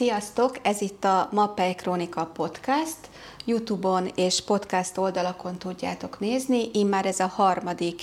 Sziasztok! 0.00 0.56
Ez 0.62 0.80
itt 0.80 1.04
a 1.04 1.28
Mappely 1.32 1.74
Krónika 1.74 2.26
Podcast. 2.26 2.96
Youtube-on 3.44 4.10
és 4.14 4.42
podcast 4.42 4.98
oldalakon 4.98 5.58
tudjátok 5.58 6.20
nézni. 6.20 6.70
Immár 6.72 7.06
ez 7.06 7.20
a 7.20 7.26
harmadik 7.26 8.02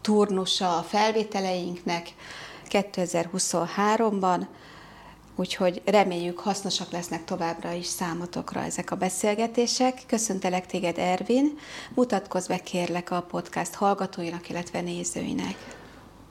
turnusa 0.00 0.76
a 0.76 0.82
felvételeinknek 0.82 2.08
2023-ban, 2.70 4.46
úgyhogy 5.36 5.82
reméljük 5.84 6.38
hasznosak 6.38 6.90
lesznek 6.90 7.24
továbbra 7.24 7.72
is 7.72 7.86
számotokra 7.86 8.60
ezek 8.60 8.90
a 8.90 8.96
beszélgetések. 8.96 10.02
Köszöntelek 10.06 10.66
téged, 10.66 10.98
Ervin. 10.98 11.58
Mutatkozz 11.94 12.46
be 12.46 12.58
kérlek 12.58 13.10
a 13.10 13.22
podcast 13.22 13.74
hallgatóinak, 13.74 14.48
illetve 14.48 14.80
nézőinek. 14.80 15.56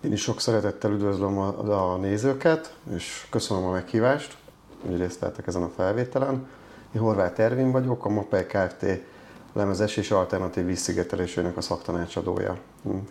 Én 0.03 0.11
is 0.11 0.21
sok 0.21 0.41
szeretettel 0.41 0.91
üdvözlöm 0.91 1.37
a, 1.37 1.93
a 1.93 1.97
nézőket, 1.97 2.75
és 2.95 3.27
köszönöm 3.29 3.65
a 3.65 3.71
meghívást, 3.71 4.37
hogy 4.87 4.97
részt 4.97 5.19
vettek 5.19 5.47
ezen 5.47 5.63
a 5.63 5.71
felvételen. 5.75 6.47
Én 6.95 7.01
Horváth 7.01 7.39
Ervin 7.39 7.71
vagyok, 7.71 8.05
a 8.05 8.09
MAPEI 8.09 8.45
Kft. 8.45 8.85
lemezes 9.53 9.97
és 9.97 10.11
alternatív 10.11 10.65
vízszigetelésének 10.65 11.57
a 11.57 11.61
szaktanácsadója. 11.61 12.57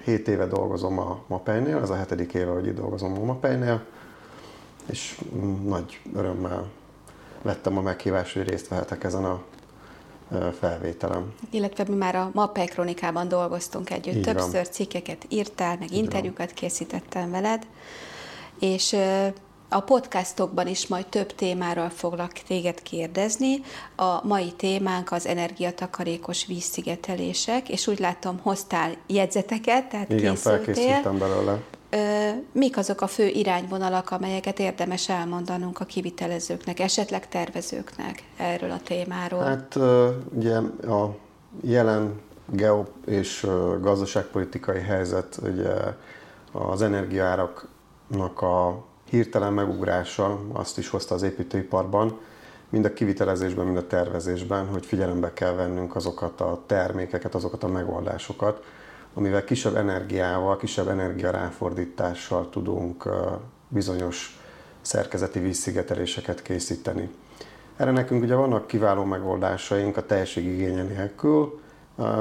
Hét 0.05 0.29
éve 0.29 0.47
dolgozom 0.47 0.99
a 0.99 1.21
MAPEI-nél, 1.27 1.77
ez 1.77 1.91
a 1.91 1.95
hetedik 1.97 2.35
éve, 2.35 2.51
hogy 2.51 2.67
itt 2.67 2.77
dolgozom 2.77 3.19
a 3.19 3.25
MAPEI-nél, 3.25 3.85
és 4.87 5.21
nagy 5.65 6.01
örömmel 6.15 6.69
vettem 7.43 7.79
a 7.79 7.81
meghívást, 7.81 8.35
hogy 8.35 8.49
részt 8.49 8.69
vehetek 8.69 9.05
ezen 9.05 9.25
a 9.25 9.43
felvételem. 10.59 11.35
Illetve 11.51 11.85
mi 11.89 11.95
már 11.95 12.15
a 12.15 12.31
Mappely 12.33 12.67
Kronikában 12.67 13.29
dolgoztunk 13.29 13.91
együtt. 13.91 14.15
Így 14.15 14.23
Többször 14.23 14.53
van. 14.53 14.65
cikkeket 14.65 15.27
írtál, 15.29 15.77
meg 15.79 15.93
Így 15.93 15.99
interjúkat 15.99 16.47
van. 16.47 16.55
készítettem 16.55 17.31
veled, 17.31 17.67
és 18.59 18.97
a 19.69 19.81
podcastokban 19.81 20.67
is 20.67 20.87
majd 20.87 21.07
több 21.07 21.35
témáról 21.35 21.89
foglak 21.91 22.33
téged 22.33 22.83
kérdezni. 22.83 23.61
A 23.97 24.27
mai 24.27 24.53
témánk 24.53 25.13
az 25.13 25.27
energiatakarékos 25.27 26.47
vízszigetelések, 26.47 27.69
és 27.69 27.87
úgy 27.87 27.99
látom, 27.99 28.39
hoztál 28.43 28.91
jegyzeteket, 29.07 29.89
tehát 29.89 30.13
Igen, 30.13 30.35
készültél. 30.35 30.65
felkészültem 30.65 31.19
belőle. 31.19 31.59
Mik 32.53 32.77
azok 32.77 33.01
a 33.01 33.07
fő 33.07 33.27
irányvonalak, 33.27 34.11
amelyeket 34.11 34.59
érdemes 34.59 35.09
elmondanunk 35.09 35.81
a 35.81 35.85
kivitelezőknek, 35.85 36.81
esetleg 36.81 37.29
tervezőknek 37.29 38.23
erről 38.37 38.71
a 38.71 38.81
témáról? 38.85 39.43
Hát 39.43 39.79
ugye 40.35 40.57
a 40.93 41.17
jelen 41.61 42.21
geo- 42.47 43.07
és 43.07 43.47
gazdaságpolitikai 43.81 44.81
helyzet, 44.81 45.39
ugye 45.43 45.73
az 46.53 46.83
energiaáraknak 46.83 48.43
a 48.43 48.85
hirtelen 49.11 49.53
megugrása 49.53 50.41
azt 50.53 50.79
is 50.79 50.89
hozta 50.89 51.15
az 51.15 51.23
építőiparban, 51.23 52.19
mind 52.69 52.85
a 52.85 52.93
kivitelezésben, 52.93 53.65
mind 53.65 53.77
a 53.77 53.87
tervezésben, 53.87 54.67
hogy 54.67 54.87
figyelembe 54.87 55.33
kell 55.33 55.53
vennünk 55.53 55.97
azokat 55.97 56.41
a 56.41 56.63
termékeket, 56.67 57.35
azokat 57.35 57.63
a 57.63 57.69
megoldásokat, 57.69 58.65
amivel 59.15 59.45
kisebb 59.45 59.77
energiával, 59.77 60.57
kisebb 60.57 60.89
energiaráfordítással 60.89 62.49
tudunk 62.51 63.09
bizonyos 63.69 64.41
szerkezeti 64.81 65.39
vízszigeteléseket 65.39 66.43
készíteni. 66.43 67.11
Erre 67.77 67.91
nekünk 67.91 68.23
ugye 68.23 68.35
vannak 68.35 68.67
kiváló 68.67 69.05
megoldásaink 69.05 69.97
a 69.97 70.07
teljesség 70.07 70.45
igénye 70.45 70.83
nélkül, 70.83 71.61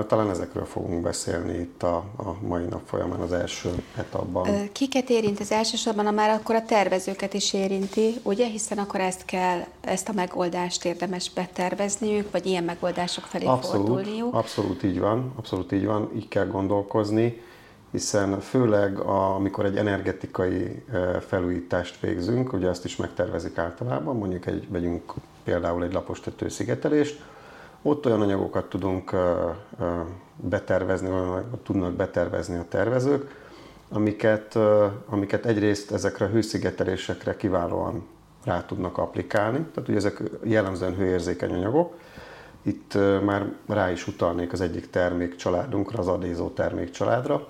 talán 0.08 0.30
ezekről 0.30 0.66
fogunk 0.66 1.02
beszélni 1.02 1.58
itt 1.58 1.84
a, 1.84 1.96
a 2.18 2.36
mai 2.42 2.64
nap 2.64 2.82
folyamán 2.86 3.20
az 3.20 3.34
első 3.34 3.70
etapban. 3.98 4.70
Kiket 4.72 5.10
érint 5.10 5.40
ez 5.40 5.52
elsősorban, 5.52 6.14
már 6.14 6.30
akkor 6.30 6.56
a 6.56 6.66
tervezőket 6.66 7.34
is 7.34 7.54
érinti, 7.54 8.14
ugye? 8.24 8.46
Hiszen 8.46 8.78
akkor 8.78 9.00
ezt 9.00 9.26
kell, 9.26 9.60
ezt 9.82 10.10
a 10.10 10.14
megoldást 10.14 10.86
érdemes 10.86 11.32
betervezniük, 11.32 12.32
vagy 12.32 12.46
ilyen 12.46 12.64
megoldások 12.64 13.24
felé 13.24 13.46
abszolút, 13.46 13.88
fordulniuk. 13.88 14.34
Abszolút 14.34 14.84
így 14.84 15.00
van, 15.00 15.34
abszolút 15.36 15.72
így 15.72 15.86
van, 15.86 16.12
így 16.16 16.28
kell 16.28 16.48
gondolkozni, 16.48 17.42
hiszen 17.92 18.40
főleg 18.40 19.00
a, 19.00 19.36
amikor 19.36 19.66
egy 19.66 19.78
energetikai 19.78 20.84
felújítást 21.28 22.00
végzünk, 22.00 22.54
ugye 22.54 22.70
azt 22.70 22.86
is 22.86 22.96
megtervezik 22.96 23.58
általában, 23.58 24.18
mondjuk 24.18 24.46
egy, 24.46 24.70
vegyünk 24.70 25.14
például 25.44 25.84
egy 25.84 25.94
lapos 25.94 26.20
tetőszigetelést, 26.20 27.22
ott 27.82 28.06
olyan 28.06 28.22
anyagokat 28.22 28.70
tudunk 28.70 29.16
betervezni, 30.36 31.10
olyan 31.10 31.60
tudnak 31.64 31.94
betervezni 31.94 32.58
a 32.58 32.66
tervezők, 32.70 33.46
amiket, 33.90 34.58
amiket 35.06 35.46
egyrészt 35.46 35.92
ezekre 35.92 36.26
a 36.26 36.30
hőszigetelésekre 36.30 37.36
kiválóan 37.36 38.08
rá 38.44 38.66
tudnak 38.66 38.98
applikálni. 38.98 39.58
Tehát 39.74 39.90
ugye 39.90 39.98
ezek 39.98 40.22
jellemzően 40.44 40.96
hőérzékeny 40.96 41.54
anyagok. 41.54 41.96
Itt 42.62 42.98
már 43.26 43.54
rá 43.68 43.92
is 43.92 44.08
utalnék 44.08 44.54
az 44.54 44.62
egyik 44.62 44.90
termékcsaládunkra, 44.90 46.00
az 46.00 46.08
adézó 46.08 46.50
termékcsaládra, 46.50 47.48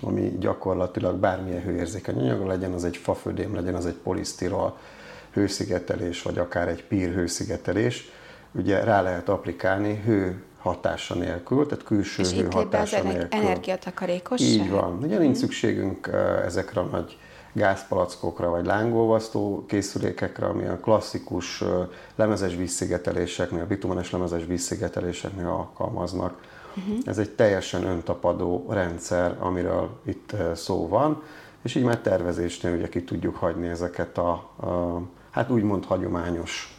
ami 0.00 0.36
gyakorlatilag 0.38 1.16
bármilyen 1.16 1.62
hőérzékeny 1.62 2.18
anyag, 2.18 2.46
legyen 2.46 2.72
az 2.72 2.84
egy 2.84 2.96
fafödém, 2.96 3.54
legyen 3.54 3.74
az 3.74 3.86
egy 3.86 3.96
polisztirol 4.02 4.76
hőszigetelés, 5.32 6.22
vagy 6.22 6.38
akár 6.38 6.68
egy 6.68 6.84
pír 6.84 7.14
hőszigetelés, 7.14 8.10
ugye 8.52 8.84
rá 8.84 9.02
lehet 9.02 9.28
applikálni 9.28 10.02
hő 10.04 10.42
hatása 10.58 11.14
nélkül, 11.14 11.66
tehát 11.66 11.84
külső 11.84 12.22
és 12.22 12.32
hő 12.32 12.48
hatása 12.50 12.96
az 12.96 13.04
nélkül. 13.04 13.26
energiatakarékosság? 13.30 14.48
Így 14.48 14.70
van. 14.70 14.98
Ugye 15.02 15.18
nincs 15.18 15.36
szükségünk 15.36 16.10
ezekre 16.44 16.80
a 16.80 16.84
nagy 16.84 17.18
gázpalackokra 17.52 18.50
vagy 18.50 18.66
lángolvasztó 18.66 19.64
készülékekre, 19.66 20.46
ami 20.46 20.66
a 20.66 20.78
klasszikus 20.78 21.64
lemezes 22.16 22.54
vízszigeteléseknél, 22.54 23.66
bitumenes 23.66 24.10
lemezes 24.10 24.44
vízszigeteléseknél 24.46 25.46
alkalmaznak. 25.46 26.40
Uh-huh. 26.76 26.98
Ez 27.04 27.18
egy 27.18 27.30
teljesen 27.30 27.84
öntapadó 27.84 28.66
rendszer, 28.68 29.36
amiről 29.38 30.00
itt 30.06 30.34
szó 30.54 30.88
van, 30.88 31.22
és 31.62 31.74
így 31.74 31.82
már 31.82 31.98
tervezésnél 31.98 32.74
ugye 32.74 32.88
ki 32.88 33.04
tudjuk 33.04 33.36
hagyni 33.36 33.68
ezeket 33.68 34.18
a, 34.18 34.30
a 34.30 35.02
hát 35.30 35.50
úgymond 35.50 35.84
hagyományos 35.84 36.77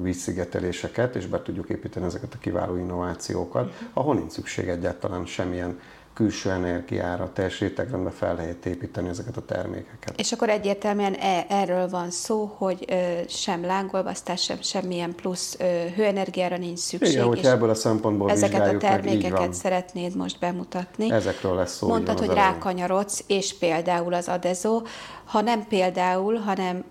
vízszigeteléseket, 0.00 1.16
és 1.16 1.26
be 1.26 1.42
tudjuk 1.42 1.68
építeni 1.68 2.06
ezeket 2.06 2.34
a 2.34 2.38
kiváló 2.38 2.76
innovációkat, 2.76 3.72
ahol 3.92 4.14
nincs 4.14 4.32
szükség 4.32 4.68
egyáltalán 4.68 5.26
semmilyen 5.26 5.78
külső 6.16 6.50
energiára, 6.50 7.30
teljes 7.32 7.60
rétegrendbe 7.60 8.10
fel 8.10 8.34
lehet 8.34 8.66
építeni 8.66 9.08
ezeket 9.08 9.36
a 9.36 9.44
termékeket. 9.44 10.20
És 10.20 10.32
akkor 10.32 10.48
egyértelműen 10.48 11.14
e, 11.14 11.46
erről 11.48 11.88
van 11.88 12.10
szó, 12.10 12.54
hogy 12.56 12.84
ö, 12.88 12.94
sem 13.28 13.64
lángolvasztás, 13.64 14.42
sem 14.42 14.62
semmilyen 14.62 15.14
plusz 15.14 15.56
ö, 15.58 15.64
hőenergiára 15.96 16.56
nincs 16.56 16.78
szükség. 16.78 17.12
Igen, 17.12 17.26
hogyha 17.26 17.48
ebből 17.48 17.70
a 17.70 17.74
szempontból 17.74 18.30
Ezeket 18.30 18.60
a 18.60 18.64
meg, 18.64 18.78
termékeket 18.78 19.38
van. 19.38 19.52
szeretnéd 19.52 20.16
most 20.16 20.38
bemutatni. 20.38 21.10
Ezekről 21.10 21.54
lesz 21.54 21.76
szó. 21.76 21.88
Mondtad, 21.88 22.18
hogy 22.18 22.28
elején. 22.28 22.50
rákanyarodsz, 22.50 23.24
és 23.26 23.58
például 23.58 24.14
az 24.14 24.28
adezó. 24.28 24.82
Ha 25.24 25.40
nem 25.40 25.66
például, 25.68 26.36
hanem 26.36 26.84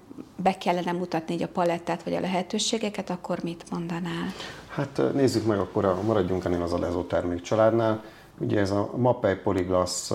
be 0.46 0.58
kellene 0.58 0.92
mutatni 0.92 1.34
így 1.34 1.44
a 1.44 1.48
palettát 1.48 2.04
vagy 2.04 2.14
a 2.14 2.20
lehetőségeket, 2.20 3.10
akkor 3.10 3.40
mit 3.44 3.64
mondanál? 3.72 4.28
Hát 4.70 5.02
nézzük 5.14 5.46
meg, 5.46 5.60
akkor 5.60 5.86
a, 5.86 6.02
maradjunk 6.02 6.46
ennél 6.46 6.62
az 6.62 6.74
adezó 6.74 7.04
termékcsaládnál. 7.04 8.04
Ugye 8.40 8.60
ez 8.60 8.72
a 8.72 8.90
Mapei 8.96 9.36
Polyglass 9.36 10.12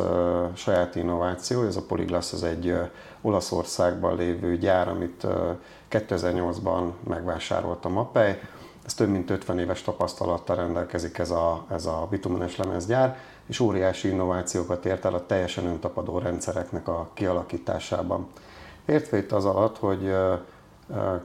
saját 0.55 0.97
innováció, 0.97 1.63
ez 1.63 1.77
a 1.77 1.83
Polyglass 1.83 2.33
az 2.33 2.43
egy 2.43 2.75
Olaszországban 3.21 4.17
lévő 4.17 4.57
gyár, 4.59 4.89
amit 4.89 5.25
uh, 5.25 5.33
2008-ban 5.91 6.91
megvásárolt 7.09 7.85
a 7.85 7.89
Mapei. 7.89 8.33
Ez 8.85 8.95
több 8.95 9.09
mint 9.09 9.31
50 9.31 9.59
éves 9.59 9.83
tapasztalattal 9.83 10.57
rendelkezik 10.57 11.19
ez 11.19 11.31
a, 11.31 11.65
ez 11.71 11.87
a 11.87 12.07
bitumenes 12.11 12.57
lemezgyár, 12.57 13.19
és 13.47 13.61
óriási 13.61 14.09
innovációkat 14.09 14.87
ért 14.87 15.05
el 15.05 15.15
a 15.15 15.27
teljesen 15.27 15.67
öntapadó 15.67 16.19
rendszereknek 16.19 16.89
a 16.89 17.11
kialakításában. 17.15 18.29
Értve 18.87 19.17
itt 19.19 19.33
az 19.33 19.45
alatt, 19.45 19.79
hogy 19.79 20.13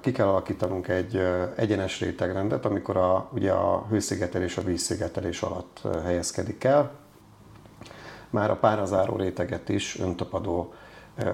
ki 0.01 0.11
kell 0.11 0.27
alakítanunk 0.27 0.87
egy 0.87 1.21
egyenes 1.55 1.99
rétegrendet, 1.99 2.65
amikor 2.65 2.97
a, 2.97 3.29
ugye 3.33 3.51
a 3.51 3.85
hőszigetelés 3.89 4.57
a 4.57 4.61
vízszigetelés 4.61 5.41
alatt 5.41 5.81
helyezkedik 6.03 6.63
el. 6.63 6.91
Már 8.29 8.49
a 8.49 8.55
párazáró 8.55 9.15
réteget 9.15 9.69
is 9.69 9.99
öntapadó 9.99 10.73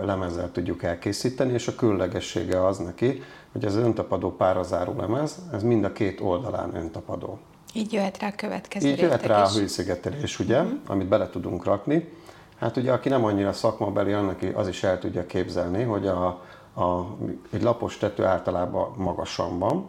lemezzel 0.01 0.51
tudjuk 0.51 0.83
elkészíteni, 0.83 1.53
és 1.53 1.67
a 1.67 1.75
különlegessége 1.75 2.65
az 2.65 2.77
neki, 2.77 3.23
hogy 3.51 3.65
az 3.65 3.75
öntapadó 3.75 4.35
párazáró 4.35 4.93
lemez, 4.97 5.39
ez 5.53 5.63
mind 5.63 5.83
a 5.83 5.91
két 5.91 6.21
oldalán 6.21 6.75
öntapadó. 6.75 7.39
Így 7.73 7.93
jöhet 7.93 8.17
rá 8.19 8.27
a 8.27 8.35
következő 8.35 8.87
Így 8.87 8.99
jöhet 8.99 9.25
rá 9.25 9.43
is. 9.43 9.55
a 9.55 9.59
hőszigetelés, 9.59 10.39
ugye, 10.39 10.61
uh-huh. 10.61 10.79
amit 10.87 11.07
bele 11.07 11.29
tudunk 11.29 11.63
rakni. 11.63 12.13
Hát 12.61 12.77
ugye, 12.77 12.91
aki 12.91 13.09
nem 13.09 13.25
annyira 13.25 13.53
szakmabeli, 13.53 14.13
annak 14.13 14.39
az 14.53 14.67
is 14.67 14.83
el 14.83 14.99
tudja 14.99 15.25
képzelni, 15.25 15.83
hogy 15.83 16.07
a, 16.07 16.25
a, 16.73 17.17
egy 17.49 17.61
lapos 17.61 17.97
tető 17.97 18.23
általában 18.23 18.93
magasan 18.97 19.59
van, 19.59 19.87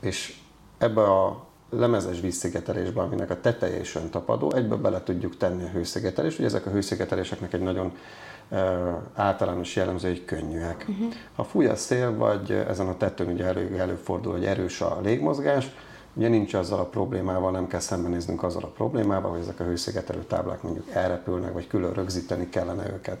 és 0.00 0.40
ebbe 0.78 1.02
a 1.02 1.44
lemezes 1.70 2.20
vízszigetelésben, 2.20 3.04
aminek 3.04 3.30
a 3.30 3.40
teteje 3.40 3.80
is 3.80 3.94
öntapadó, 3.94 4.52
egyből 4.54 4.78
bele 4.78 5.02
tudjuk 5.02 5.36
tenni 5.36 5.64
a 5.64 5.68
hőszigetelést. 5.68 6.38
Ugye 6.38 6.46
ezek 6.46 6.66
a 6.66 6.70
hőszigeteléseknek 6.70 7.52
egy 7.52 7.62
nagyon 7.62 7.92
általános 9.14 9.76
jellemző, 9.76 10.08
hogy 10.08 10.24
könnyűek. 10.24 10.86
Uh-huh. 10.88 11.12
Ha 11.36 11.44
fúj 11.44 11.66
a 11.66 11.76
szél, 11.76 12.16
vagy 12.16 12.50
ezen 12.50 12.88
a 12.88 12.96
tetőn 12.96 13.28
ugye 13.28 13.44
elő, 13.44 13.78
előfordul, 13.78 14.32
hogy 14.32 14.44
erős 14.44 14.80
a 14.80 14.98
légmozgás, 15.02 15.70
ugye 16.14 16.28
nincs 16.28 16.54
azzal 16.54 16.78
a 16.78 16.84
problémával, 16.84 17.50
nem 17.50 17.66
kell 17.66 17.80
szembenéznünk 17.80 18.42
azzal 18.42 18.62
a 18.62 18.66
problémával, 18.66 19.30
hogy 19.30 19.40
ezek 19.40 19.60
a 19.60 19.64
hőszigetelő 19.64 20.24
táblák 20.24 20.62
mondjuk 20.62 20.90
elrepülnek, 20.90 21.52
vagy 21.52 21.66
külön 21.66 21.92
rögzíteni 21.92 22.48
kellene 22.48 22.92
őket. 22.92 23.18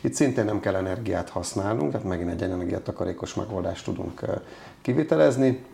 Itt 0.00 0.14
szintén 0.14 0.44
nem 0.44 0.60
kell 0.60 0.74
energiát 0.74 1.28
használnunk, 1.28 1.90
tehát 1.92 2.06
megint 2.06 2.30
egy 2.30 2.42
energiatakarékos 2.42 3.34
megoldást 3.34 3.84
tudunk 3.84 4.20
kivitelezni. 4.82 5.64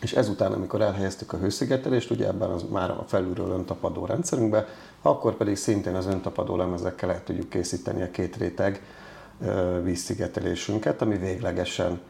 És 0.00 0.12
ezután, 0.12 0.52
amikor 0.52 0.80
elhelyeztük 0.80 1.32
a 1.32 1.36
hőszigetelést, 1.36 2.10
ugye 2.10 2.26
ebben 2.26 2.50
az 2.50 2.64
már 2.70 2.90
a 2.90 3.04
felülről 3.06 3.50
öntapadó 3.50 4.06
rendszerünkbe, 4.06 4.66
akkor 5.02 5.34
pedig 5.34 5.56
szintén 5.56 5.94
az 5.94 6.06
öntapadó 6.06 6.56
lemezekkel 6.56 7.10
el 7.10 7.24
tudjuk 7.24 7.48
készíteni 7.48 8.02
a 8.02 8.10
két 8.10 8.36
réteg 8.36 8.82
vízszigetelésünket, 9.82 11.02
ami 11.02 11.16
véglegesen 11.16 12.00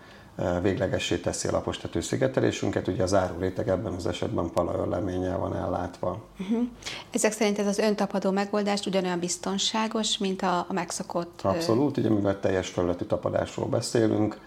véglegessé 0.62 1.16
teszi 1.16 1.48
a 1.48 1.50
lapos 1.50 1.78
tetőszigetelésünket. 1.78 2.88
Ugye 2.88 3.02
a 3.02 3.06
záró 3.06 3.34
réteg 3.38 3.68
ebben 3.68 3.92
az 3.92 4.06
esetben 4.06 4.50
palaörleménnyel 4.50 5.38
van 5.38 5.56
ellátva. 5.56 6.22
Uh-huh. 6.40 6.68
Ezek 7.10 7.32
szerint 7.32 7.58
ez 7.58 7.66
az 7.66 7.78
öntapadó 7.78 8.30
megoldás 8.30 8.86
ugyanolyan 8.86 9.18
biztonságos, 9.18 10.18
mint 10.18 10.42
a, 10.42 10.58
a 10.68 10.72
megszokott... 10.72 11.40
Abszolút, 11.42 11.96
ugye 11.96 12.08
mivel 12.08 12.40
teljes 12.40 12.68
felületi 12.68 13.04
tapadásról 13.04 13.66
beszélünk, 13.66 14.38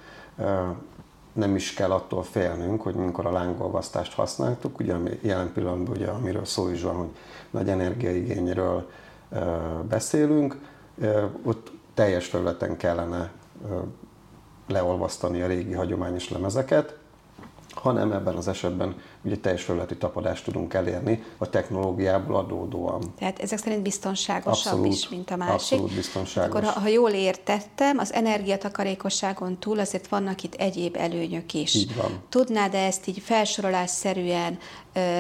nem 1.34 1.56
is 1.56 1.74
kell 1.74 1.92
attól 1.92 2.24
félnünk, 2.24 2.82
hogy 2.82 2.96
mikor 2.96 3.26
a 3.26 3.32
lángolvasztást 3.32 4.14
használtuk, 4.14 4.80
ugye 4.80 4.96
jelen 5.22 5.54
pillanatban 5.54 5.96
ugye, 5.96 6.08
amiről 6.08 6.46
szó 6.46 6.70
is 6.70 6.82
van, 6.82 6.96
hogy 6.96 7.10
nagy 7.50 7.70
energiaigényről 7.70 8.90
beszélünk, 9.90 10.58
ott 11.44 11.72
teljes 11.94 12.28
felületen 12.28 12.78
kellene 12.78 13.32
leolvasztani 14.68 15.42
a 15.42 15.48
régi 15.48 15.74
hagyományos 15.74 16.30
lemezeket, 16.30 16.98
hanem 17.74 18.12
ebben 18.12 18.36
az 18.36 18.48
esetben 18.48 18.96
ugye 19.24 19.38
teljes 19.38 19.64
felületi 19.64 19.98
tapadást 19.98 20.46
tudunk 20.46 20.74
elérni 20.74 21.24
a 21.38 21.50
technológiából 21.50 22.36
adódóan. 22.36 23.02
Tehát 23.20 23.40
ezek 23.40 23.60
szerint 23.60 23.82
biztonságosabb 23.82 24.74
abszolút, 24.74 24.94
is, 24.94 25.10
mint 25.10 25.32
a 25.32 25.36
másik. 25.36 25.54
Abszolút 25.54 25.96
biztonságos. 25.96 26.50
Akkor, 26.50 26.64
ha, 26.64 26.80
ha 26.80 26.88
jól 26.88 27.10
értettem, 27.10 27.98
az 27.98 28.14
energiatakarékosságon 28.14 29.58
túl 29.60 29.80
azért 29.80 30.08
vannak 30.08 30.44
itt 30.44 30.54
egyéb 30.54 30.96
előnyök 31.00 31.54
is. 31.54 31.76
Így 31.76 31.96
van. 31.96 32.22
Tudnád-e 32.30 32.86
ezt 32.86 33.08
így 33.08 33.20
felsorolásszerűen, 33.20 34.58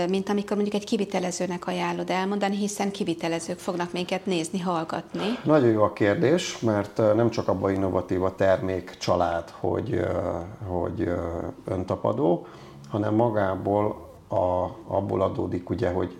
mint 0.10 0.30
amikor 0.30 0.56
mondjuk 0.56 0.82
egy 0.82 0.88
kivitelezőnek 0.88 1.68
ajánlod 1.68 2.10
elmondani, 2.10 2.56
hiszen 2.56 2.92
kivitelezők 2.92 3.60
fognak 3.60 3.92
minket 3.92 4.26
nézni, 4.26 4.60
hallgatni? 4.60 5.40
Nagyon 5.44 5.70
jó 5.70 5.84
a 5.84 5.94
kérdés, 5.94 6.60
mert 6.60 6.98
nem 6.98 7.30
csak 7.30 7.48
abban 7.48 7.74
innovatív 7.74 8.24
a 8.24 8.36
termék 8.36 8.98
család, 9.00 9.50
hogy, 9.60 10.00
hogy 10.68 11.10
öntapadó, 11.66 12.48
hanem 12.94 13.14
magából 13.14 14.08
a, 14.28 14.64
abból 14.88 15.22
adódik, 15.22 15.70
ugye, 15.70 15.90
hogy 15.90 16.18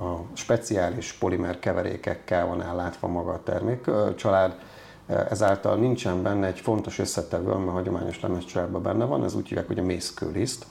a 0.00 0.14
speciális 0.32 1.12
polimer 1.12 1.58
keverékekkel 1.58 2.46
van 2.46 2.62
ellátva 2.62 3.08
maga 3.08 3.30
a 3.30 3.42
termékcsalád, 3.42 4.58
ezáltal 5.06 5.76
nincsen 5.76 6.22
benne 6.22 6.46
egy 6.46 6.60
fontos 6.60 6.98
összetevő, 6.98 7.50
ami 7.50 7.68
a 7.68 7.70
hagyományos 7.70 8.20
lemezcsaládban 8.20 8.82
benne 8.82 9.04
van, 9.04 9.24
ez 9.24 9.34
úgy 9.34 9.48
hívják, 9.48 9.66
hogy 9.66 9.78
a 9.78 9.82
mészkőliszt. 9.82 10.66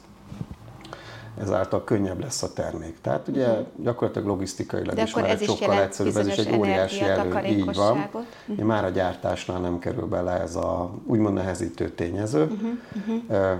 Ezáltal 1.41 1.83
könnyebb 1.83 2.19
lesz 2.19 2.44
a 2.44 2.53
termék. 2.53 3.01
Tehát 3.01 3.27
ugye 3.27 3.47
mhm. 3.47 3.83
gyakorlatilag 3.83 4.27
logisztikailag 4.27 4.95
De 4.95 5.01
is 5.01 5.13
már 5.15 5.30
ez 5.30 5.44
sokkal 5.44 5.81
egyszerűbb, 5.81 6.15
ez 6.15 6.27
is 6.27 6.38
egy 6.38 6.56
óriási 6.56 7.03
előny. 7.03 7.45
Így 7.45 7.75
van. 7.75 8.09
Uh-huh. 8.47 8.65
Már 8.65 8.86
a 8.86 8.89
gyártásnál 8.89 9.59
nem 9.59 9.80
kerül 9.80 10.06
bele 10.06 10.41
ez 10.41 10.56
a 10.56 10.91
úgymond 11.06 11.33
nehezítő 11.33 11.89
tényező. 11.89 12.44
Uh-huh. 12.44 12.69
Uh-huh 12.95 13.59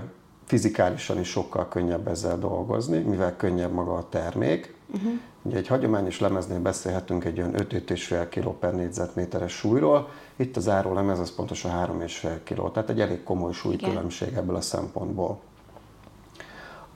fizikálisan 0.50 1.18
is 1.18 1.28
sokkal 1.28 1.68
könnyebb 1.68 2.08
ezzel 2.08 2.38
dolgozni, 2.38 2.98
mivel 2.98 3.36
könnyebb 3.36 3.72
maga 3.72 3.94
a 3.94 4.08
termék. 4.08 4.74
Uh-huh. 4.94 5.12
Ugye 5.42 5.56
egy 5.56 5.66
hagyományos 5.66 6.20
lemeznél 6.20 6.60
beszélhetünk 6.60 7.24
egy 7.24 7.38
olyan 7.38 7.52
5-5,5 7.56 8.26
kg 8.30 8.48
per 8.48 8.74
négyzetméteres 8.74 9.52
súlyról, 9.52 10.08
itt 10.36 10.56
az 10.56 10.68
áró 10.68 10.94
lemez 10.94 11.18
az 11.18 11.34
pontosan 11.34 11.70
3,5 11.70 12.28
kg, 12.44 12.72
tehát 12.72 12.90
egy 12.90 13.00
elég 13.00 13.22
komoly 13.22 13.52
súlykülönbség 13.52 14.34
ebből 14.36 14.56
a 14.56 14.60
szempontból. 14.60 15.40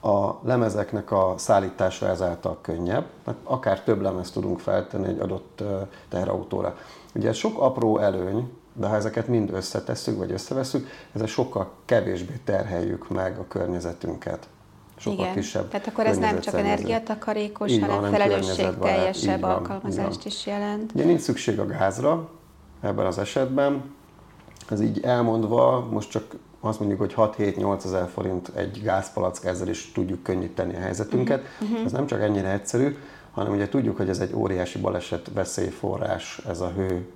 A 0.01 0.31
lemezeknek 0.41 1.11
a 1.11 1.33
szállítása 1.37 2.07
ezáltal 2.07 2.57
könnyebb, 2.61 3.05
mert 3.23 3.37
akár 3.43 3.83
több 3.83 4.01
lemez 4.01 4.31
tudunk 4.31 4.59
feltenni 4.59 5.07
egy 5.07 5.19
adott 5.19 5.63
teherautóra. 6.09 6.77
Ugye 7.13 7.33
sok 7.33 7.59
apró 7.59 7.97
előny, 7.97 8.51
de 8.77 8.87
ha 8.87 8.95
ezeket 8.95 9.27
mind 9.27 9.53
összetesszük, 9.53 10.17
vagy 10.17 10.31
összeveszünk, 10.31 10.87
ezzel 11.13 11.27
sokkal 11.27 11.71
kevésbé 11.85 12.33
terheljük 12.43 13.09
meg 13.09 13.37
a 13.37 13.45
környezetünket. 13.47 14.47
Sokkal 14.97 15.19
Igen. 15.19 15.33
kisebb 15.33 15.69
Tehát 15.69 15.87
akkor 15.87 16.05
ez 16.05 16.17
nem 16.17 16.39
csak 16.39 16.53
energiatakarékos, 16.53 17.71
így 17.71 17.81
hanem 17.81 18.11
felelősségteljesebb 18.11 19.43
alkalmazást 19.43 20.25
is 20.25 20.45
jelent. 20.45 20.91
Ugye 20.93 21.03
nincs 21.03 21.21
szükség 21.21 21.59
a 21.59 21.65
gázra 21.65 22.29
ebben 22.81 23.05
az 23.05 23.17
esetben. 23.17 23.93
Ez 24.69 24.81
így 24.81 24.99
elmondva, 25.03 25.87
most 25.91 26.09
csak 26.09 26.35
azt 26.59 26.79
mondjuk, 26.79 26.99
hogy 26.99 27.13
6-7-8 27.17 27.85
ezer 27.85 28.09
forint 28.09 28.51
egy 28.55 28.81
gázpalack, 28.83 29.45
ezzel 29.45 29.67
is 29.67 29.91
tudjuk 29.91 30.23
könnyíteni 30.23 30.75
a 30.75 30.79
helyzetünket. 30.79 31.45
Uh-huh. 31.61 31.85
Ez 31.85 31.91
nem 31.91 32.07
csak 32.07 32.21
ennyire 32.21 32.51
egyszerű, 32.51 32.97
hanem 33.35 33.53
ugye 33.53 33.69
tudjuk, 33.69 33.97
hogy 33.97 34.09
ez 34.09 34.19
egy 34.19 34.33
óriási 34.33 34.79
baleset 34.79 35.31
veszélyforrás, 35.33 36.41
ez 36.49 36.61
a 36.61 36.71
hő 36.75 37.07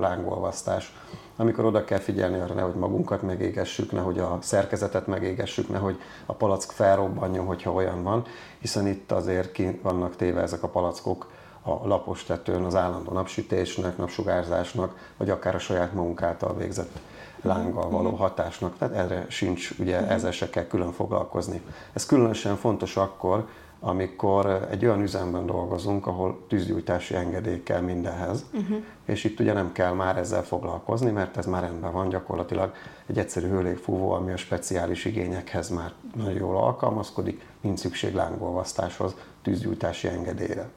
lángolvasztás. 0.00 0.94
Amikor 1.36 1.64
oda 1.64 1.84
kell 1.84 1.98
figyelni 1.98 2.38
arra, 2.38 2.54
nehogy 2.54 2.74
magunkat 2.74 3.22
megégessük, 3.22 3.92
nehogy 3.92 4.18
a 4.18 4.38
szerkezetet 4.40 5.06
megégessük, 5.06 5.68
nehogy 5.68 5.98
a 6.26 6.32
palack 6.32 6.70
felrobbanjon, 6.70 7.46
hogyha 7.46 7.72
olyan 7.72 8.02
van, 8.02 8.24
hiszen 8.58 8.86
itt 8.86 9.12
azért 9.12 9.52
ki 9.52 9.78
vannak 9.82 10.16
téve 10.16 10.40
ezek 10.40 10.62
a 10.62 10.68
palackok 10.68 11.30
a 11.62 11.86
lapos 11.86 12.24
tetőn 12.24 12.62
az 12.62 12.74
állandó 12.74 13.12
napsütésnek, 13.12 13.96
napsugárzásnak, 13.96 15.12
vagy 15.16 15.30
akár 15.30 15.54
a 15.54 15.58
saját 15.58 15.92
magunk 15.92 16.22
által 16.22 16.56
végzett 16.56 16.98
lánggal 17.42 17.90
való 17.90 18.10
hatásnak. 18.10 18.78
Tehát 18.78 18.94
erre 18.94 19.26
sincs, 19.28 19.70
ugye 19.78 20.06
ezzel 20.06 20.30
se 20.30 20.50
kell 20.50 20.66
külön 20.66 20.92
foglalkozni. 20.92 21.62
Ez 21.92 22.06
különösen 22.06 22.56
fontos 22.56 22.96
akkor, 22.96 23.48
amikor 23.80 24.68
egy 24.70 24.84
olyan 24.84 25.02
üzemben 25.02 25.46
dolgozunk, 25.46 26.06
ahol 26.06 26.44
tűzgyújtási 26.48 27.14
engedély 27.14 27.62
kell 27.62 27.80
mindenhez, 27.80 28.44
uh-huh. 28.52 28.76
és 29.04 29.24
itt 29.24 29.40
ugye 29.40 29.52
nem 29.52 29.72
kell 29.72 29.92
már 29.92 30.16
ezzel 30.16 30.42
foglalkozni, 30.42 31.10
mert 31.10 31.36
ez 31.36 31.46
már 31.46 31.62
rendben 31.62 31.92
van, 31.92 32.08
gyakorlatilag 32.08 32.72
egy 33.06 33.18
egyszerű 33.18 33.48
hőlégfúvó, 33.48 34.10
ami 34.10 34.32
a 34.32 34.36
speciális 34.36 35.04
igényekhez 35.04 35.68
már 35.68 35.92
nagyon 36.16 36.32
jól 36.32 36.56
alkalmazkodik, 36.56 37.46
nincs 37.60 37.78
szükség 37.78 38.14
lángolvasztáshoz, 38.14 39.14
tűzgyújtási 39.42 40.08
engedélyre. 40.08 40.68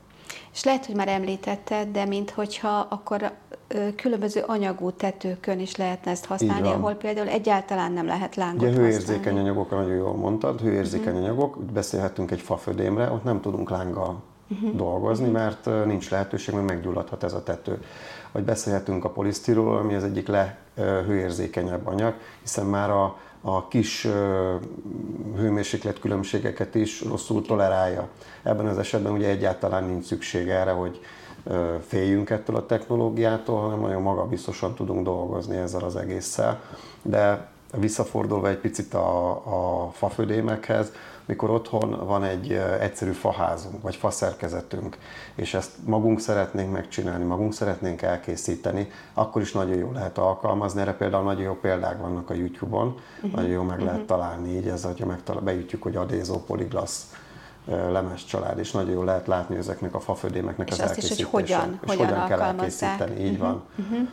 És 0.54 0.64
lehet, 0.64 0.86
hogy 0.86 0.96
már 0.96 1.08
említetted, 1.08 1.88
de 1.88 2.06
minthogyha 2.06 2.88
akkor 2.90 3.32
különböző 3.96 4.44
anyagú 4.48 4.92
tetőkön 4.92 5.60
is 5.60 5.76
lehetne 5.76 6.12
ezt 6.12 6.26
használni, 6.26 6.68
ahol 6.68 6.94
például 6.94 7.28
egyáltalán 7.28 7.92
nem 7.92 8.06
lehet 8.06 8.36
lángot 8.36 8.62
Ugye 8.62 8.78
hőérzékeny 8.78 9.16
használni. 9.16 9.40
anyagokra 9.40 9.78
nagyon 9.78 9.96
jól 9.96 10.16
mondtad, 10.16 10.60
hőérzékeny 10.60 11.14
uh-huh. 11.14 11.28
anyagok, 11.28 11.58
beszélhetünk 11.58 12.32
egy 12.32 12.42
fafödémre, 12.42 13.12
ott 13.12 13.24
nem 13.24 13.42
tudunk 13.42 13.70
lánggal 13.70 14.22
uh-huh. 14.50 14.76
dolgozni, 14.76 15.26
mhm. 15.26 15.34
mert 15.34 15.86
nincs 15.86 16.10
lehetőség, 16.10 16.56
mert 16.56 16.68
meggyulladhat 16.68 17.24
ez 17.24 17.34
a 17.34 17.44
tető. 17.44 17.82
Vagy 18.32 18.44
beszélhetünk 18.44 19.06
a 19.06 19.10
polisztirról, 19.10 19.78
ami 19.78 19.96
az 19.96 20.04
egyik 20.04 20.28
lehőérzékenyebb 20.28 21.88
anyag, 21.88 22.14
hiszen 22.42 22.66
már 22.66 22.90
a 22.90 23.18
a 23.42 23.68
kis 23.68 24.08
hőmérséklet 25.36 26.00
különbségeket 26.00 26.76
is 26.76 27.02
rosszul 27.02 27.42
tolerálja. 27.42 28.08
Ebben 28.44 28.66
az 28.66 28.78
esetben 28.78 29.12
ugye 29.12 29.28
egyáltalán 29.28 29.84
nincs 29.84 30.06
szükség 30.06 30.48
erre, 30.48 30.72
hogy 30.72 31.00
féljünk 31.88 32.30
ettől 32.30 32.56
a 32.56 32.66
technológiától, 32.66 33.60
hanem 33.60 33.80
nagyon 33.80 34.02
magabiztosan 34.02 34.76
tudunk 34.76 35.06
dolgozni 35.06 35.58
ezzel 35.58 35.84
az 35.84 35.96
egésszel. 35.96 36.62
De 37.02 37.50
visszafordulva 37.78 38.50
egy 38.50 38.58
picit 38.58 38.94
a, 38.94 39.30
a 39.86 39.92
fafödémekhez, 39.92 40.92
mikor 41.26 41.50
otthon 41.50 42.06
van 42.06 42.24
egy 42.24 42.52
egyszerű 42.80 43.12
faházunk, 43.12 43.82
vagy 43.82 43.96
faszerkezetünk, 43.96 44.98
és 45.36 45.54
ezt 45.54 45.72
magunk 45.86 46.20
szeretnénk 46.20 46.72
megcsinálni, 46.72 47.24
magunk 47.24 47.54
szeretnénk 47.54 48.02
elkészíteni, 48.02 48.92
akkor 49.14 49.42
is 49.42 49.52
nagyon 49.52 49.78
jó 49.78 49.92
lehet 49.92 50.18
alkalmazni. 50.18 50.82
Erre 50.82 50.94
például 50.94 51.24
nagyon 51.24 51.44
jó 51.44 51.54
példák 51.54 51.98
vannak 51.98 52.30
a 52.30 52.34
YouTube-on, 52.34 52.88
uh-huh. 53.16 53.32
nagyon 53.32 53.52
jó 53.52 53.62
meg 53.62 53.72
uh-huh. 53.72 53.92
lehet 53.92 54.06
találni 54.06 54.50
így, 54.50 54.68
ez, 54.68 54.84
hogyha 54.84 55.06
megtalál, 55.06 55.42
beütjük, 55.42 55.84
hogy 55.84 55.96
Adézó 55.96 56.38
Poliglass 56.38 57.02
lemes 57.66 58.26
család, 58.26 58.60
és 58.60 58.72
nagyon 58.72 58.92
jól 58.92 59.06
lehet 59.06 59.28
látni 59.28 59.56
ezeknek 59.56 59.96
a 59.96 60.00
fafödémeknek 60.00 60.68
és 60.68 60.74
az 60.74 60.80
azt 60.80 60.98
is, 60.98 61.08
hogy 61.08 61.22
hogyan, 61.22 61.80
és 61.84 61.90
hogyan, 61.90 62.08
hogyan 62.08 62.28
kell 62.28 62.42
elkészíteni, 62.42 63.24
így 63.24 63.32
uh-huh, 63.32 63.48
van. 63.48 63.64
Uh-huh. 63.78 64.08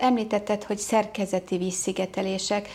Említetted, 0.00 0.64
hogy 0.64 0.78
szerkezeti 0.78 1.58
vízszigetelések. 1.58 2.68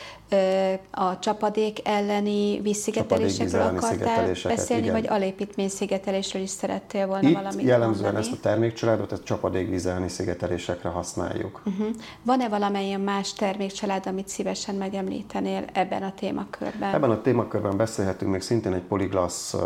A 0.92 1.20
csapadék 1.20 1.88
elleni 1.88 2.62
vízszigetelésekről 2.62 3.62
akartál 3.62 4.32
beszélni, 4.44 4.82
igen. 4.84 4.94
vagy 4.94 5.08
alépítmény 5.08 5.70
szigetelésről 5.70 6.42
is 6.42 6.50
szerettél 6.50 7.08
volna 7.08 7.28
Itt 7.28 7.36
valamit 7.36 7.66
jellemzően 7.66 8.14
mondani? 8.14 8.26
ezt 8.26 8.38
a 8.38 8.40
termékcsaládot 8.42 9.12
ezt 9.12 9.24
csapadékvízelni 9.24 10.08
szigetelésekre 10.08 10.90
használjuk. 10.90 11.62
Uh-huh. 11.66 11.88
Van-e 12.24 12.50
valamilyen 12.50 13.02
más 13.02 13.34
termékcsalád, 13.34 14.08
amit 14.08 14.28
szívesen 14.28 14.76
megemlítenél 14.76 15.66
ebben 15.74 16.04
a 16.04 16.14
témakörben? 16.14 16.94
Ebben 16.94 17.10
a 17.10 17.22
témakörben 17.22 17.78
beszélhetünk 17.78 18.32
még 18.32 18.42
szintén 18.42 18.74
egy 18.74 18.82
poliglasz 18.82 19.54
uh, 19.54 19.62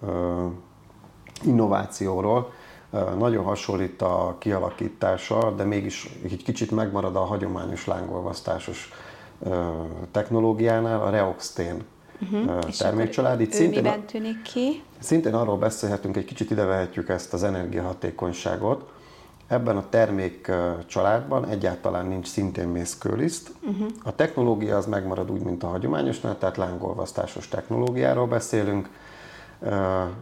uh, 0.00 0.52
innovációról, 1.44 2.52
nagyon 3.18 3.44
hasonlít 3.44 4.02
a 4.02 4.36
kialakítása, 4.38 5.50
de 5.50 5.64
mégis 5.64 6.18
egy 6.24 6.42
kicsit 6.42 6.70
megmarad 6.70 7.16
a 7.16 7.24
hagyományos 7.24 7.86
lángolvasztásos 7.86 8.92
technológiánál, 10.10 11.02
a 11.02 11.10
Reoxtén 11.10 11.82
uh-huh. 12.20 12.58
termékcsalád. 12.78 13.40
Itt 13.40 13.52
szintén, 13.52 13.82
miben 13.82 14.06
tűnik 14.06 14.42
ki? 14.42 14.82
Szintén 14.98 15.34
arról 15.34 15.56
beszélhetünk, 15.56 16.16
egy 16.16 16.24
kicsit 16.24 16.50
idevehetjük 16.50 17.08
ezt 17.08 17.32
az 17.32 17.42
energiahatékonyságot. 17.42 18.92
Ebben 19.46 19.76
a 19.76 19.88
termék 19.88 20.50
családban 20.86 21.48
egyáltalán 21.48 22.06
nincs 22.06 22.26
szintén 22.26 22.68
mészkőliszt. 22.68 23.50
Uh-huh. 23.62 23.86
A 24.04 24.14
technológia 24.14 24.76
az 24.76 24.86
megmarad 24.86 25.30
úgy, 25.30 25.42
mint 25.42 25.62
a 25.62 25.66
hagyományosnál, 25.66 26.38
tehát 26.38 26.56
lángolvasztásos 26.56 27.48
technológiáról 27.48 28.26
beszélünk. 28.26 28.88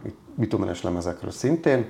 Itt 0.05 0.17
bitumenes 0.35 0.81
lemezekről 0.81 1.31
szintén 1.31 1.85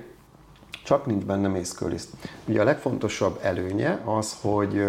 csak 0.84 1.06
nincs 1.06 1.24
benne 1.24 1.48
mészkőliszt. 1.48 2.08
Ugye 2.46 2.60
a 2.60 2.64
legfontosabb 2.64 3.38
előnye 3.42 4.00
az, 4.04 4.38
hogy 4.40 4.84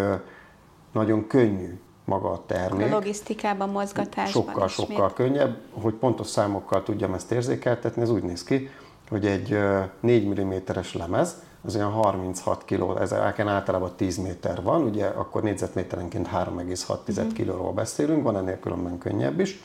nagyon 0.91 1.27
könnyű 1.27 1.79
maga 2.10 2.32
a 2.32 2.44
termék. 2.46 2.88
A 2.88 2.89
logisztikában, 2.89 3.70
mozgatásban 3.70 4.44
Sokkal, 4.44 4.68
sokkal 4.68 4.94
ismét. 4.94 5.13
könnyebb. 5.13 5.58
Hogy 5.72 5.94
pontos 5.94 6.28
számokkal 6.28 6.84
tudjam 6.84 7.13
ezt 7.13 7.32
érzékeltetni, 7.32 8.01
ez 8.01 8.10
úgy 8.10 8.24
néz 8.24 8.44
ki, 8.44 8.70
hogy 9.10 9.25
egy 9.25 9.60
4 10.00 10.42
mm-es 10.42 10.94
lemez, 10.94 11.36
az 11.66 11.75
olyan 11.75 11.92
36 11.92 12.66
kg, 12.66 12.98
ez 13.01 13.13
általában 13.13 13.92
10 13.96 14.18
méter 14.18 14.63
van, 14.63 14.82
ugye 14.82 15.06
akkor 15.06 15.44
négyzetméterenként 15.44 16.28
3,6 16.28 17.22
mm. 17.22 17.28
kilóról 17.28 17.72
beszélünk, 17.72 18.24
van 18.24 18.38
ennél 18.38 18.60
különben 18.60 18.98
könnyebb 18.98 19.39
is 19.39 19.60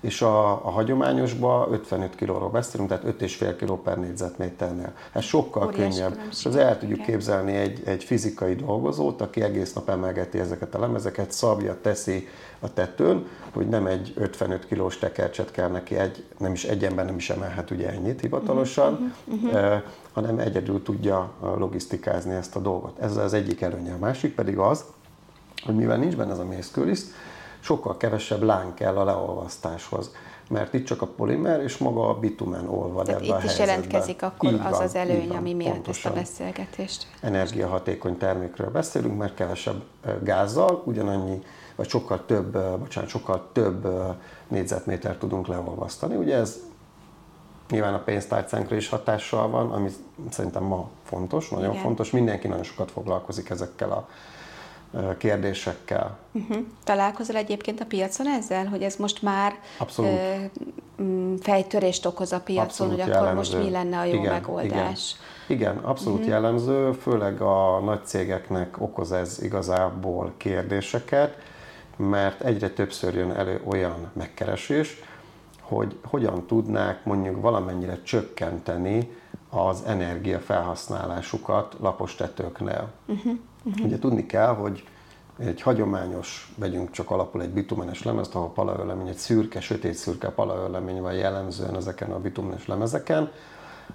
és 0.00 0.22
a, 0.22 0.50
a 0.50 0.70
hagyományosban 0.70 1.72
55 1.72 2.14
kilóról 2.14 2.48
beszélünk, 2.48 2.88
tehát 2.88 3.04
5,5 3.04 3.54
kiló 3.58 3.76
per 3.76 3.98
négyzetméternél. 3.98 4.92
Ez 5.12 5.24
sokkal 5.24 5.66
Óriás 5.66 5.94
könnyebb. 5.94 6.18
És 6.30 6.46
az 6.46 6.56
el 6.56 6.78
tudjuk 6.78 7.02
képzelni 7.02 7.56
egy, 7.56 7.82
egy 7.84 8.04
fizikai 8.04 8.54
dolgozót, 8.54 9.20
aki 9.20 9.42
egész 9.42 9.72
nap 9.72 9.88
emelgeti 9.88 10.38
ezeket 10.38 10.74
a 10.74 10.78
lemezeket, 10.78 11.32
szabja, 11.32 11.78
teszi 11.80 12.28
a 12.60 12.72
tetőn, 12.72 13.26
hogy 13.52 13.68
nem 13.68 13.86
egy 13.86 14.12
55 14.16 14.66
kilós 14.66 14.98
tekercset 14.98 15.50
kell 15.50 15.68
neki, 15.68 15.96
egy, 15.96 16.24
nem 16.38 16.52
is 16.52 16.64
egy 16.64 16.84
ember 16.84 17.04
nem 17.04 17.16
is 17.16 17.30
emelhet 17.30 17.70
ugye 17.70 17.90
ennyit 17.90 18.20
hivatalosan, 18.20 18.92
uh-huh, 18.92 19.44
uh-huh. 19.44 19.64
Eh, 19.64 19.82
hanem 20.12 20.38
egyedül 20.38 20.82
tudja 20.82 21.32
logisztikázni 21.58 22.34
ezt 22.34 22.56
a 22.56 22.60
dolgot. 22.60 22.98
Ez 22.98 23.16
az 23.16 23.32
egyik 23.32 23.60
előnye. 23.60 23.92
A 23.92 23.98
másik 23.98 24.34
pedig 24.34 24.58
az, 24.58 24.84
hogy 25.64 25.74
mivel 25.74 25.96
nincs 25.98 26.16
benne 26.16 26.32
ez 26.32 26.38
a 26.38 26.44
mészkőliszt, 26.44 27.12
sokkal 27.66 27.96
kevesebb 27.96 28.42
láng 28.42 28.74
kell 28.74 28.96
a 28.96 29.04
leolvasztáshoz 29.04 30.10
mert 30.48 30.74
itt 30.74 30.86
csak 30.86 31.02
a 31.02 31.06
polimer 31.06 31.60
és 31.60 31.78
maga 31.78 32.08
a 32.08 32.18
bitumen 32.18 32.68
olvad 32.68 33.04
Tehát 33.04 33.20
ebbe 33.20 33.36
itt 33.36 33.42
a 33.42 33.44
is 33.44 33.58
jelentkezik 33.58 34.22
akkor 34.22 34.52
így 34.52 34.58
az 34.64 34.70
van, 34.70 34.82
az 34.82 34.94
előny, 34.94 35.28
van, 35.28 35.36
ami 35.36 35.54
miatt 35.54 35.72
pontosan. 35.72 36.16
ezt 36.16 36.18
a 36.18 36.20
beszélgetést. 36.20 37.06
Energiahatékony 37.20 38.18
termékről 38.18 38.70
beszélünk, 38.70 39.18
mert 39.18 39.34
kevesebb 39.34 39.82
gázzal, 40.22 40.82
ugyanannyi, 40.84 41.42
vagy 41.76 41.88
sokkal 41.88 42.24
több, 42.26 42.58
bocsánat, 42.78 43.10
sokkal 43.10 43.48
több 43.52 43.88
négyzetméter 44.48 45.16
tudunk 45.16 45.46
leolvasztani. 45.46 46.14
Ugye 46.16 46.36
ez 46.36 46.58
nyilván 47.70 47.94
a 47.94 48.02
pénztárcánkra 48.02 48.76
is 48.76 48.88
hatással 48.88 49.48
van, 49.48 49.72
ami 49.72 49.90
szerintem 50.30 50.62
ma 50.62 50.88
fontos, 51.04 51.48
nagyon 51.48 51.70
Igen. 51.70 51.82
fontos. 51.82 52.10
Mindenki 52.10 52.48
nagyon 52.48 52.64
sokat 52.64 52.90
foglalkozik 52.90 53.50
ezekkel 53.50 53.90
a 53.90 54.08
kérdésekkel. 55.18 56.18
Uh-huh. 56.32 56.56
Találkozol 56.84 57.36
egyébként 57.36 57.80
a 57.80 57.84
piacon 57.84 58.26
ezzel, 58.26 58.66
hogy 58.66 58.82
ez 58.82 58.96
most 58.96 59.22
már 59.22 59.54
Abszolút. 59.78 60.10
Fejtörést 61.40 62.06
okoz 62.06 62.32
a 62.32 62.40
piacon, 62.40 62.64
abszolút 62.64 62.92
hogy 62.92 63.00
akkor 63.00 63.14
jellemző. 63.14 63.36
most 63.36 63.64
mi 63.64 63.70
lenne 63.70 63.98
a 63.98 64.04
jó 64.04 64.14
igen, 64.14 64.32
megoldás? 64.32 65.16
Igen, 65.46 65.72
igen 65.72 65.84
abszolút 65.84 66.18
uh-huh. 66.18 66.32
jellemző, 66.32 66.92
főleg 66.92 67.40
a 67.40 67.80
nagy 67.84 68.04
cégeknek 68.04 68.80
okoz 68.80 69.12
ez 69.12 69.42
igazából 69.42 70.32
kérdéseket, 70.36 71.38
mert 71.96 72.40
egyre 72.40 72.70
többször 72.70 73.14
jön 73.14 73.30
elő 73.30 73.60
olyan 73.64 74.10
megkeresés, 74.12 75.02
hogy 75.60 75.98
hogyan 76.04 76.46
tudnák 76.46 77.04
mondjuk 77.04 77.40
valamennyire 77.40 78.02
csökkenteni 78.02 79.10
az 79.50 79.82
energiafelhasználásukat 79.86 81.76
lapos 81.80 82.14
tetőknél. 82.14 82.88
Uh-huh. 83.06 83.38
Uh-huh. 83.66 83.86
Ugye 83.86 83.98
tudni 83.98 84.26
kell, 84.26 84.54
hogy 84.54 84.84
egy 85.38 85.62
hagyományos, 85.62 86.52
vegyünk 86.56 86.90
csak 86.90 87.10
alapul 87.10 87.42
egy 87.42 87.50
bitumenes 87.50 88.02
lemezt, 88.02 88.34
ahol 88.34 88.52
palaőrlemény, 88.52 89.08
egy 89.08 89.16
szürke, 89.16 89.60
sötét 89.60 89.94
szürke 89.94 90.28
palaőrlemény 90.30 91.00
van 91.00 91.12
jellemzően 91.12 91.76
ezeken 91.76 92.10
a 92.10 92.20
bitumenes 92.20 92.66
lemezeken. 92.66 93.30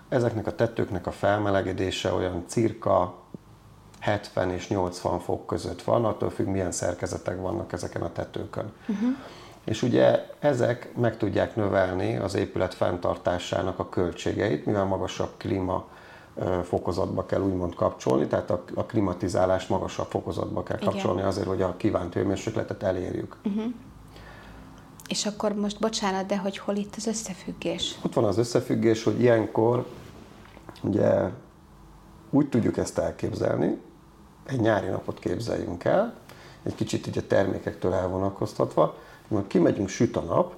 Ezeknek 0.09 0.47
a 0.47 0.55
tetőknek 0.55 1.07
a 1.07 1.11
felmelegedése 1.11 2.13
olyan 2.13 2.43
cirka 2.47 3.15
70 3.99 4.51
és 4.51 4.69
80 4.69 5.19
fok 5.19 5.45
között 5.45 5.81
van, 5.81 6.05
attól 6.05 6.29
függ, 6.29 6.47
milyen 6.47 6.71
szerkezetek 6.71 7.41
vannak 7.41 7.73
ezeken 7.73 8.01
a 8.01 8.11
tetőkön. 8.11 8.71
Uh-huh. 8.87 9.09
És 9.63 9.81
ugye 9.81 10.25
ezek 10.39 10.95
meg 10.95 11.17
tudják 11.17 11.55
növelni 11.55 12.17
az 12.17 12.35
épület 12.35 12.73
fenntartásának 12.73 13.79
a 13.79 13.89
költségeit, 13.89 14.65
mivel 14.65 14.85
magasabb 14.85 15.31
klíma 15.37 15.87
fokozatba 16.63 17.25
kell 17.25 17.41
úgymond 17.41 17.75
kapcsolni, 17.75 18.27
tehát 18.27 18.49
a, 18.49 18.63
a 18.75 18.85
klimatizálást 18.85 19.69
magasabb 19.69 20.09
fokozatba 20.09 20.63
kell 20.63 20.77
Igen. 20.77 20.89
kapcsolni 20.89 21.21
azért, 21.21 21.47
hogy 21.47 21.61
a 21.61 21.77
kívánt 21.77 22.13
hőmérsékletet 22.13 22.83
elérjük. 22.83 23.37
Uh-huh. 23.43 23.73
És 25.07 25.25
akkor 25.25 25.53
most 25.53 25.79
bocsánat, 25.79 26.25
de 26.25 26.37
hogy 26.37 26.57
hol 26.57 26.75
itt 26.75 26.93
az 26.97 27.07
összefüggés? 27.07 27.99
Ott 28.05 28.13
van 28.13 28.23
az 28.23 28.37
összefüggés, 28.37 29.03
hogy 29.03 29.21
ilyenkor 29.21 29.85
ugye 30.81 31.29
úgy 32.29 32.49
tudjuk 32.49 32.77
ezt 32.77 32.97
elképzelni, 32.97 33.81
egy 34.45 34.59
nyári 34.59 34.87
napot 34.87 35.19
képzeljünk 35.19 35.83
el, 35.83 36.13
egy 36.63 36.75
kicsit 36.75 37.07
ugye 37.07 37.21
termékektől 37.21 37.93
elvonalkoztatva, 37.93 38.95
hogy 39.27 39.47
kimegyünk 39.47 39.89
süt 39.89 40.17
a 40.17 40.21
nap, 40.21 40.55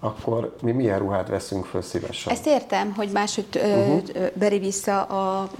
akkor 0.00 0.56
mi 0.62 0.72
milyen 0.72 0.98
ruhát 0.98 1.28
veszünk 1.28 1.64
föl 1.64 1.82
szívesen. 1.82 2.32
Ezt 2.32 2.46
értem, 2.46 2.92
hogy 2.96 3.08
máshogy 3.12 3.46
uh-huh. 3.54 4.02
beri 4.34 4.58
vissza 4.58 5.02
a 5.02 5.50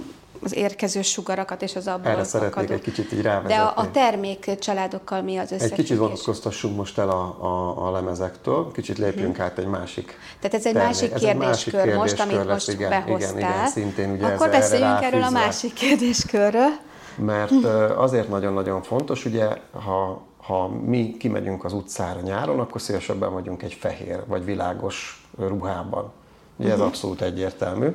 az 0.45 0.55
érkező 0.55 1.01
sugarakat 1.01 1.61
és 1.61 1.75
az 1.75 1.87
abból 1.87 2.11
Erre 2.11 2.23
szeretnék 2.23 2.69
egy 2.69 2.81
kicsit 2.81 3.11
így 3.11 3.21
rávezetni. 3.21 3.53
De 3.53 3.61
a, 3.61 3.73
a 3.75 3.91
termék 3.91 4.57
családokkal 4.59 5.21
mi 5.21 5.37
az 5.37 5.51
összefüggés? 5.51 5.71
Egy 5.71 5.77
kicsit 5.77 5.97
vonatkoztassunk 5.97 6.75
most 6.75 6.97
el 6.97 7.09
a, 7.09 7.37
a, 7.39 7.87
a 7.87 7.91
lemezektől, 7.91 8.71
kicsit 8.71 8.97
lépjünk 8.97 9.35
hmm. 9.35 9.45
át 9.45 9.57
egy 9.57 9.67
másik 9.67 10.17
Tehát 10.39 10.57
ez 10.57 10.65
egy 10.65 10.73
termék. 10.73 10.87
másik 10.87 11.13
kérdéskör 11.13 11.79
egy 11.79 11.97
másik 11.97 12.17
most, 12.17 12.19
amit 12.19 12.35
lesz, 12.35 12.47
most 12.47 12.69
igen, 12.69 12.89
behoztál. 12.89 13.37
Igen, 13.37 13.49
igen, 13.49 13.67
szintén 13.67 14.11
ugye 14.11 14.25
Akkor 14.25 14.47
ez 14.47 14.53
beszéljünk 14.53 15.01
erről 15.01 15.23
a 15.23 15.29
másik 15.29 15.73
kérdéskörről. 15.73 16.69
Mert 17.15 17.63
azért 17.95 18.29
nagyon-nagyon 18.29 18.81
fontos, 18.81 19.25
ugye, 19.25 19.47
ha 19.71 20.21
ha 20.45 20.67
mi 20.67 21.15
kimegyünk 21.19 21.63
az 21.63 21.73
utcára 21.73 22.19
nyáron, 22.19 22.59
akkor 22.59 22.81
szívesebben 22.81 23.33
vagyunk 23.33 23.63
egy 23.63 23.73
fehér 23.73 24.23
vagy 24.25 24.45
világos 24.45 25.27
ruhában. 25.37 26.11
Ugye 26.55 26.67
ez 26.67 26.73
uh-huh. 26.73 26.87
abszolút 26.87 27.21
egyértelmű. 27.21 27.89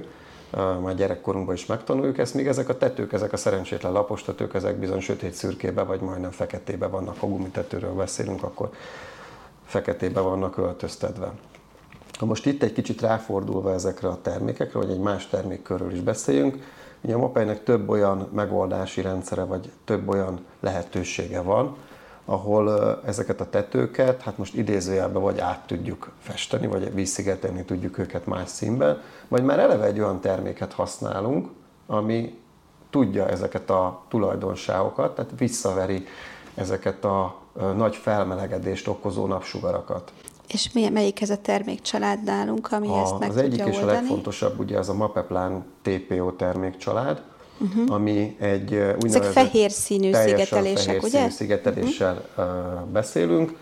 Már 0.83 0.95
gyerekkorunkban 0.95 1.55
is 1.55 1.67
megtanuljuk 1.67 2.19
ezt, 2.19 2.35
míg 2.35 2.47
ezek 2.47 2.69
a 2.69 2.77
tetők, 2.77 3.13
ezek 3.13 3.33
a 3.33 3.37
szerencsétlen 3.37 3.93
lapos 3.93 4.23
tetők, 4.23 4.55
ezek 4.55 4.77
bizony 4.77 5.01
sötét 5.01 5.33
szürkébe 5.33 5.83
vagy 5.83 6.01
majdnem 6.01 6.31
feketébe 6.31 6.87
vannak, 6.87 7.19
ha 7.19 7.27
gumitetőről 7.27 7.93
beszélünk, 7.93 8.43
akkor 8.43 8.71
feketébe 9.65 10.21
vannak 10.21 10.57
öltöztetve. 10.57 11.33
Ha 12.19 12.27
most 12.27 12.47
itt 12.47 12.63
egy 12.63 12.73
kicsit 12.73 13.01
ráfordulva 13.01 13.73
ezekre 13.73 14.09
a 14.09 14.21
termékekre, 14.23 14.79
vagy 14.79 14.91
egy 14.91 15.01
más 15.01 15.29
termékkörről 15.29 15.93
is 15.93 16.01
beszéljünk, 16.01 16.65
ugye 17.01 17.15
a 17.15 17.19
Mopejnek 17.19 17.63
több 17.63 17.89
olyan 17.89 18.29
megoldási 18.33 19.01
rendszere, 19.01 19.45
vagy 19.45 19.71
több 19.85 20.09
olyan 20.09 20.41
lehetősége 20.61 21.41
van, 21.41 21.77
ahol 22.31 23.01
ezeket 23.07 23.41
a 23.41 23.49
tetőket, 23.51 24.23
hát 24.23 24.39
most 24.39 24.55
idézőjelben 24.55 25.23
vagy 25.23 25.39
át 25.39 25.67
tudjuk 25.67 26.11
festeni, 26.19 26.67
vagy 26.67 26.95
vízszigetelni 26.95 27.65
tudjuk 27.65 27.99
őket 27.99 28.27
más 28.27 28.49
színben, 28.49 29.01
vagy 29.29 29.43
már 29.43 29.59
eleve 29.59 29.85
egy 29.85 30.01
olyan 30.01 30.21
terméket 30.21 30.73
használunk, 30.73 31.49
ami 31.87 32.39
tudja 32.91 33.29
ezeket 33.29 33.71
a 33.71 34.03
tulajdonságokat, 34.09 35.15
tehát 35.15 35.31
visszaveri 35.39 36.07
ezeket 36.55 37.05
a 37.05 37.41
nagy 37.77 37.97
felmelegedést 37.97 38.89
okozó 38.89 39.27
napsugarakat. 39.27 40.13
És 40.47 40.73
mi, 40.73 40.89
melyik 40.89 41.21
ez 41.21 41.31
a 41.31 41.39
termékcsalád 41.39 42.25
nálunk, 42.25 42.73
ami 42.73 42.89
a, 42.89 43.01
ezt 43.01 43.19
meg 43.19 43.29
Az 43.29 43.37
egyik 43.37 43.65
és 43.65 43.79
a 43.79 43.87
legfontosabb 43.87 44.59
ugye 44.59 44.79
az 44.79 44.89
a 44.89 44.95
Mapeplán 44.95 45.65
TPO 45.83 46.33
termékcsalád, 46.33 47.23
uh-huh. 47.61 47.95
ami 47.95 48.37
egy 48.41 48.73
úgynevezett 48.73 49.23
Ezek 49.23 49.33
fehér 49.33 49.71
színű 49.71 50.13
szigetelések, 50.13 50.85
fehér 50.85 51.03
ugye? 51.03 51.19
Színű 51.19 51.31
szigeteléssel 51.31 52.25
uh-huh. 52.37 52.85
beszélünk. 52.85 53.57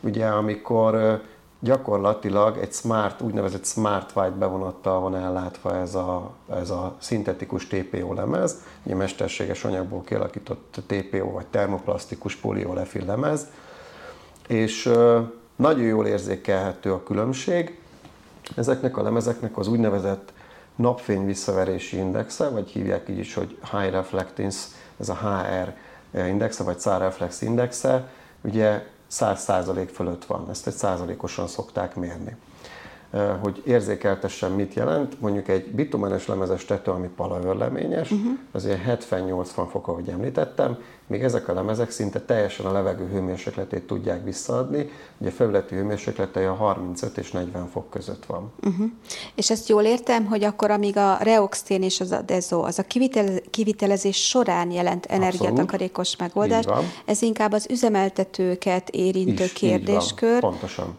ugye 0.00 0.26
amikor 0.26 1.22
gyakorlatilag 1.64 2.58
egy 2.58 2.72
smart, 2.72 3.20
úgynevezett 3.20 3.64
smart 3.64 4.10
white 4.16 4.36
bevonattal 4.36 5.00
van 5.00 5.16
ellátva 5.16 5.76
ez 5.76 5.94
a, 5.94 6.34
ez 6.60 6.70
a 6.70 6.96
szintetikus 6.98 7.66
TPO 7.66 8.12
lemez, 8.12 8.56
ugye 8.82 8.94
mesterséges 8.94 9.64
anyagból 9.64 10.02
kialakított 10.02 10.80
TPO 10.86 11.30
vagy 11.30 11.46
termoplasztikus 11.46 12.36
poliolefil 12.36 13.04
lemez, 13.04 13.46
és 14.48 14.90
nagyon 15.56 15.84
jól 15.84 16.06
érzékelhető 16.06 16.92
a 16.92 17.02
különbség. 17.02 17.78
Ezeknek 18.56 18.96
a 18.96 19.02
lemezeknek 19.02 19.58
az 19.58 19.68
úgynevezett 19.68 20.32
napfény 20.76 21.26
visszaverési 21.26 21.96
indexe, 21.96 22.48
vagy 22.48 22.68
hívják 22.68 23.08
így 23.08 23.18
is, 23.18 23.34
hogy 23.34 23.58
High 23.70 23.90
Reflectance, 23.90 24.66
ez 25.00 25.08
a 25.08 25.14
HR 25.14 25.72
indexe, 26.18 26.62
vagy 26.62 26.80
SAR 26.80 27.00
Reflex 27.00 27.42
indexe, 27.42 28.08
ugye 28.40 28.82
100% 29.10 29.88
fölött 29.92 30.24
van, 30.24 30.46
ezt 30.50 30.66
egy 30.66 30.74
százalékosan 30.74 31.46
szokták 31.46 31.94
mérni. 31.94 32.36
Hogy 33.40 33.62
érzékeltessen, 33.64 34.50
mit 34.50 34.74
jelent, 34.74 35.20
mondjuk 35.20 35.48
egy 35.48 35.70
bitumenes 35.70 36.26
lemezes 36.26 36.64
tető, 36.64 36.90
ami 36.90 37.08
palaőrleményes, 37.16 38.10
uh-huh. 38.10 38.32
azért 38.52 39.06
70-80 39.10 39.66
fok, 39.70 39.88
ahogy 39.88 40.08
említettem, 40.08 40.78
még 41.06 41.22
ezek 41.22 41.48
a 41.48 41.52
lemezek 41.52 41.90
szinte 41.90 42.20
teljesen 42.20 42.66
a 42.66 42.72
levegő 42.72 43.08
hőmérsékletét 43.08 43.86
tudják 43.86 44.24
visszaadni, 44.24 44.90
ugye 45.18 45.28
a 45.28 45.32
felületi 45.32 45.74
hőmérséklete 45.74 46.50
a 46.50 46.54
35 46.54 47.18
és 47.18 47.30
40 47.30 47.68
fok 47.68 47.90
között 47.90 48.26
van. 48.26 48.52
Uh-huh. 48.62 48.86
És 49.34 49.50
ezt 49.50 49.68
jól 49.68 49.82
értem, 49.82 50.24
hogy 50.24 50.44
akkor 50.44 50.70
amíg 50.70 50.96
a 50.96 51.16
reoxtén 51.20 51.82
és 51.82 52.00
az 52.00 52.10
a 52.10 52.22
dezo, 52.22 52.60
az 52.60 52.78
a 52.78 52.82
kivitel, 52.82 53.40
kivitelezés 53.50 54.16
során 54.28 54.70
jelent 54.70 55.06
energiatakarékos 55.06 56.16
megoldást, 56.16 56.70
ez 57.04 57.22
inkább 57.22 57.52
az 57.52 57.66
üzemeltetőket 57.70 58.90
érintő 58.90 59.44
Is, 59.44 59.52
kérdéskör. 59.52 60.40
Pontosan. 60.40 60.96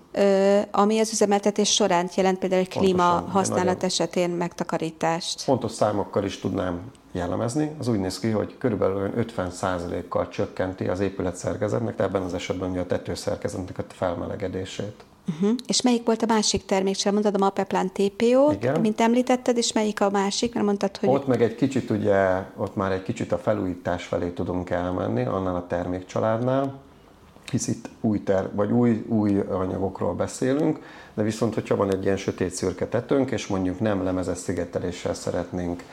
Ami 0.72 1.00
az 1.00 1.12
üzemeltetés 1.12 1.74
során 1.74 2.10
jelent 2.16 2.40
például 2.40 2.62
egy 2.62 2.70
klíma 2.70 3.04
használat 3.04 3.84
esetén 3.84 4.30
megtakarítást. 4.30 5.46
Pontos 5.46 5.72
számokkal 5.72 6.24
is 6.24 6.40
tudnám 6.40 6.82
jellemezni, 7.16 7.72
az 7.80 7.88
úgy 7.88 8.00
néz 8.00 8.20
ki, 8.20 8.30
hogy 8.30 8.56
körülbelül 8.58 9.12
50%-kal 9.18 10.28
csökkenti 10.28 10.88
az 10.88 11.00
épület 11.00 11.36
szerkezetnek, 11.36 12.00
ebben 12.00 12.22
az 12.22 12.34
esetben 12.34 12.78
a 12.78 12.86
tetőszerkezetnek 12.86 13.78
a 13.78 13.84
felmelegedését. 13.88 15.04
Uh-huh. 15.30 15.58
És 15.68 15.82
melyik 15.82 16.06
volt 16.06 16.22
a 16.22 16.26
másik 16.26 16.66
termék? 16.66 16.96
Sem 16.96 17.14
mondtad 17.14 17.36
a 17.36 17.38
Mapeplán 17.38 17.92
TPO, 17.94 18.52
mint 18.82 19.02
említetted, 19.02 19.58
és 19.58 19.74
melyik 19.74 20.02
a 20.02 20.10
másik? 20.10 20.54
Mert 20.54 20.66
mondtad, 20.66 20.98
hogy... 20.98 21.10
Ott 21.10 21.28
meg 21.28 21.42
egy 21.42 21.56
kicsit 21.56 21.90
ugye, 21.90 22.44
ott 22.58 22.76
már 22.76 22.92
egy 22.92 23.04
kicsit 23.04 23.32
a 23.32 23.38
felújítás 23.38 24.06
felé 24.06 24.30
tudunk 24.30 24.70
elmenni, 24.70 25.26
annál 25.26 25.56
a 25.56 25.68
termékcsaládnál, 25.68 26.80
hisz 27.52 27.68
itt 27.68 27.90
új, 28.02 28.24
ter, 28.24 28.50
vagy 28.54 28.72
új, 28.72 29.06
új 29.08 29.40
anyagokról 29.40 30.14
beszélünk, 30.14 30.80
de 31.14 31.24
viszont, 31.24 31.54
hogyha 31.54 31.76
van 31.76 31.92
egy 31.92 32.04
ilyen 32.04 32.18
sötét 32.18 32.54
szürke 32.54 32.88
tetőnk, 32.88 33.32
és 33.32 33.48
mondjuk 33.48 33.80
nem 33.80 34.04
lemezes 34.04 34.38
szigeteléssel 34.38 35.14
szeretnénk 35.14 35.84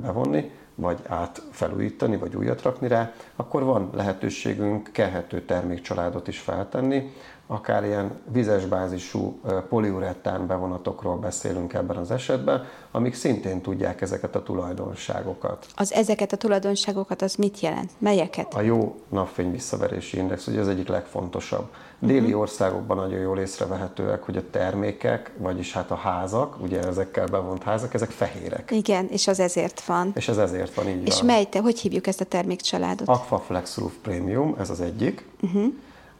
bevonni, 0.00 0.50
vagy 0.74 0.98
átfelújítani, 1.06 2.16
vagy 2.16 2.36
újat 2.36 2.62
rakni 2.62 2.88
rá, 2.88 3.12
akkor 3.36 3.62
van 3.62 3.90
lehetőségünk 3.94 4.88
kelhető 4.92 5.42
termékcsaládot 5.42 6.28
is 6.28 6.38
feltenni, 6.38 7.12
akár 7.50 7.84
ilyen 7.84 8.10
vizes 8.32 8.64
bázisú 8.64 9.40
poliurettán 9.68 10.46
bevonatokról 10.46 11.16
beszélünk 11.16 11.72
ebben 11.72 11.96
az 11.96 12.10
esetben, 12.10 12.64
amik 12.90 13.14
szintén 13.14 13.60
tudják 13.60 14.00
ezeket 14.00 14.34
a 14.34 14.42
tulajdonságokat. 14.42 15.66
Az 15.76 15.92
ezeket 15.92 16.32
a 16.32 16.36
tulajdonságokat 16.36 17.22
az 17.22 17.34
mit 17.34 17.60
jelent? 17.60 17.90
Melyeket? 17.98 18.54
A 18.54 18.60
jó 18.60 19.00
napfény 19.08 19.50
visszaverési 19.50 20.16
index, 20.16 20.46
ugye 20.46 20.60
az 20.60 20.68
egyik 20.68 20.88
legfontosabb. 20.88 21.66
Déli 21.98 22.24
uh-huh. 22.24 22.40
országokban 22.40 22.96
nagyon 22.96 23.18
jól 23.18 23.38
észrevehetőek, 23.38 24.22
hogy 24.22 24.36
a 24.36 24.50
termékek, 24.50 25.32
vagyis 25.38 25.72
hát 25.72 25.90
a 25.90 25.94
házak, 25.94 26.56
ugye 26.62 26.82
ezekkel 26.82 27.26
bevont 27.26 27.62
házak, 27.62 27.94
ezek 27.94 28.10
fehérek. 28.10 28.70
Igen, 28.70 29.06
és 29.06 29.26
az 29.26 29.40
ezért 29.40 29.84
van. 29.84 30.12
És 30.14 30.28
ez 30.28 30.38
ezért 30.38 30.74
van, 30.74 30.88
így 30.88 31.06
És 31.06 31.16
van. 31.16 31.26
mely, 31.26 31.44
te, 31.44 31.60
hogy 31.60 31.78
hívjuk 31.78 32.06
ezt 32.06 32.20
a 32.20 32.24
termékcsaládot? 32.24 33.08
Aquaflex 33.08 33.76
Roof 33.76 33.92
Premium, 34.02 34.54
ez 34.58 34.70
az 34.70 34.80
egyik. 34.80 35.26
Uh-huh 35.40 35.72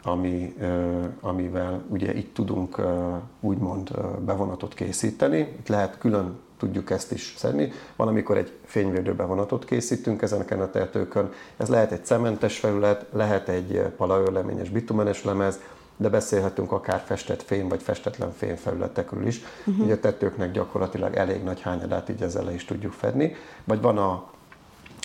ami, 0.03 0.55
amivel 1.21 1.83
ugye 1.87 2.13
itt 2.13 2.33
tudunk 2.33 2.81
úgymond 3.39 3.91
bevonatot 4.25 4.73
készíteni. 4.73 5.37
Itt 5.37 5.67
lehet 5.67 5.97
külön 5.97 6.39
tudjuk 6.57 6.89
ezt 6.89 7.11
is 7.11 7.33
szedni. 7.37 7.71
Van, 7.95 8.07
amikor 8.07 8.37
egy 8.37 8.51
fényvédő 8.65 9.13
bevonatot 9.13 9.65
készítünk 9.65 10.21
ezeneken 10.21 10.61
a 10.61 10.69
tetőkön. 10.69 11.31
Ez 11.57 11.67
lehet 11.67 11.91
egy 11.91 12.05
cementes 12.05 12.59
felület, 12.59 13.05
lehet 13.13 13.49
egy 13.49 13.81
palaőrleményes 13.97 14.69
bitumenes 14.69 15.23
lemez, 15.23 15.59
de 15.97 16.09
beszélhetünk 16.09 16.71
akár 16.71 17.03
festett 17.05 17.41
fém 17.41 17.67
vagy 17.67 17.81
festetlen 17.81 18.31
fém 18.31 18.55
felületekről 18.55 19.27
is. 19.27 19.41
Uh-huh. 19.65 19.85
Ugye 19.85 19.93
a 19.93 19.99
tetőknek 19.99 20.51
gyakorlatilag 20.51 21.15
elég 21.15 21.43
nagy 21.43 21.61
hányadát 21.61 22.09
így 22.09 22.21
ezzel 22.21 22.43
le 22.43 22.53
is 22.53 22.65
tudjuk 22.65 22.91
fedni. 22.91 23.35
Vagy 23.63 23.81
van 23.81 23.97
a 23.97 24.23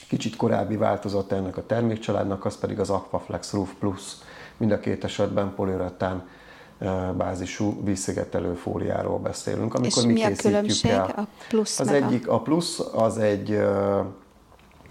kicsit 0.09 0.37
korábbi 0.37 0.77
változat 0.77 1.33
ennek 1.33 1.57
a 1.57 1.67
termékcsaládnak, 1.67 2.45
az 2.45 2.59
pedig 2.59 2.81
az 2.81 2.91
Aquaflex 2.91 3.53
Roof 3.53 3.73
Plus 3.79 4.03
Mind 4.57 4.73
a 4.73 4.81
két 4.81 5.05
esetben 5.05 5.55
poliuretán 5.55 6.29
bázisú 7.17 7.85
vízszigetelő 7.85 8.55
fóliáról 8.55 9.19
beszélünk. 9.19 9.75
Amikor 9.75 10.03
És 10.03 10.07
mi, 10.07 10.13
mi 10.13 10.23
a 10.23 10.33
különbség 10.37 10.91
el, 10.91 11.13
a 11.17 11.27
plusz 11.49 11.81
az 11.81 11.89
egyik, 11.89 12.29
a 12.29 12.41
plusz 12.41 12.81
az 12.95 13.19
egy, 13.19 13.61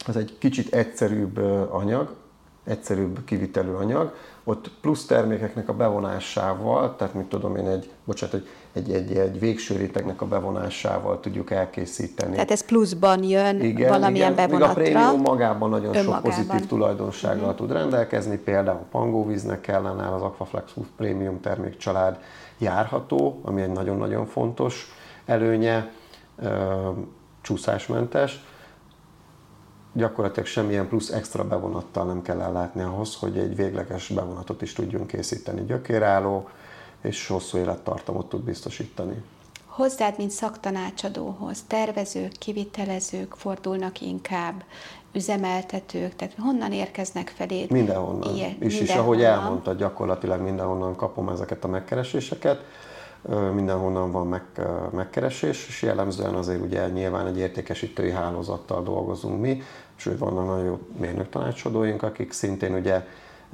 az 0.08 0.17
egy 0.17 0.36
kicsit 0.38 0.73
egyszerűbb 0.73 1.38
anyag, 1.71 2.15
egyszerűbb 2.63 3.26
kivitelő 3.26 3.76
anyag, 3.76 4.15
ott 4.43 4.71
plusz 4.82 5.06
termékeknek 5.06 5.69
a 5.69 5.73
bevonásával, 5.73 6.95
tehát 6.95 7.13
mit 7.13 7.25
tudom 7.25 7.56
én, 7.56 7.67
egy, 7.67 7.89
bocsánat, 8.03 8.36
egy, 8.36 8.47
egy, 8.73 8.91
egy, 8.91 9.17
egy 9.17 9.39
végső 9.39 9.75
rétegnek 9.75 10.21
a 10.21 10.25
bevonásával 10.25 11.19
tudjuk 11.19 11.51
elkészíteni. 11.51 12.34
Tehát 12.34 12.51
ez 12.51 12.65
pluszban 12.65 13.23
jön 13.23 13.62
igen, 13.62 13.89
valamilyen 13.89 14.32
igen. 14.32 14.47
bevonatra. 14.47 14.82
Még 14.82 14.95
a 14.95 14.99
prémium 14.99 15.21
magában 15.21 15.69
nagyon 15.69 15.95
önmagában. 15.95 16.32
sok 16.32 16.32
pozitív 16.32 16.67
tulajdonsággal 16.67 17.39
uh-huh. 17.39 17.56
tud 17.56 17.71
rendelkezni, 17.71 18.38
például 18.38 18.77
a 18.77 18.88
pangóvíznek 18.91 19.67
ellenáll 19.67 20.13
az 20.13 20.21
Aquaflex 20.21 20.71
Premium 20.97 21.41
termékcsalád 21.41 22.19
járható, 22.58 23.39
ami 23.43 23.62
egy 23.62 23.71
nagyon-nagyon 23.71 24.25
fontos 24.25 24.91
előnye, 25.25 25.91
csúszásmentes, 27.41 28.43
gyakorlatilag 29.93 30.47
semmilyen 30.47 30.88
plusz 30.88 31.10
extra 31.10 31.47
bevonattal 31.47 32.06
nem 32.06 32.21
kell 32.21 32.41
ellátni 32.41 32.82
ahhoz, 32.82 33.15
hogy 33.15 33.38
egy 33.38 33.56
végleges 33.56 34.08
bevonatot 34.08 34.62
is 34.62 34.73
tudjunk 34.73 35.08
készíteni. 35.08 35.65
Gyökérálló 35.65 36.49
és 37.01 37.27
hosszú 37.27 37.58
élettartamot 37.58 38.29
tud 38.29 38.41
biztosítani. 38.43 39.23
Hozzád, 39.65 40.13
mint 40.17 40.32
szaktanácsadóhoz, 40.32 41.63
tervezők, 41.67 42.32
kivitelezők 42.32 43.34
fordulnak 43.34 44.01
inkább, 44.01 44.63
üzemeltetők, 45.13 46.15
tehát 46.15 46.36
honnan 46.39 46.71
érkeznek 46.71 47.34
feléd? 47.36 47.71
Mindenhonnan. 47.71 48.36
Ilyen, 48.36 48.49
és, 48.49 48.58
mindenhonnan. 48.58 48.86
és 48.86 48.95
ahogy 48.95 49.23
elmondta, 49.23 49.73
gyakorlatilag 49.73 50.41
mindenhonnan 50.41 50.95
kapom 50.95 51.29
ezeket 51.29 51.63
a 51.63 51.67
megkereséseket 51.67 52.63
mindenhonnan 53.53 54.12
van 54.12 54.27
meg, 54.27 54.43
megkeresés, 54.91 55.67
és 55.67 55.82
jellemzően 55.82 56.34
azért 56.34 56.62
ugye 56.62 56.89
nyilván 56.89 57.27
egy 57.27 57.38
értékesítői 57.38 58.12
hálózattal 58.12 58.84
dolgozunk 58.84 59.41
mi, 59.41 59.62
sőt 59.95 60.19
vannak 60.19 60.45
nagyon 60.45 60.65
jó 60.65 60.79
mérnök 60.99 61.29
tanácsadóink, 61.29 62.03
akik 62.03 62.32
szintén 62.32 62.73
ugye 62.73 63.06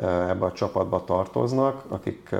ebbe 0.05 0.45
a 0.45 0.51
csapatba 0.51 1.03
tartoznak, 1.03 1.83
akik 1.87 2.35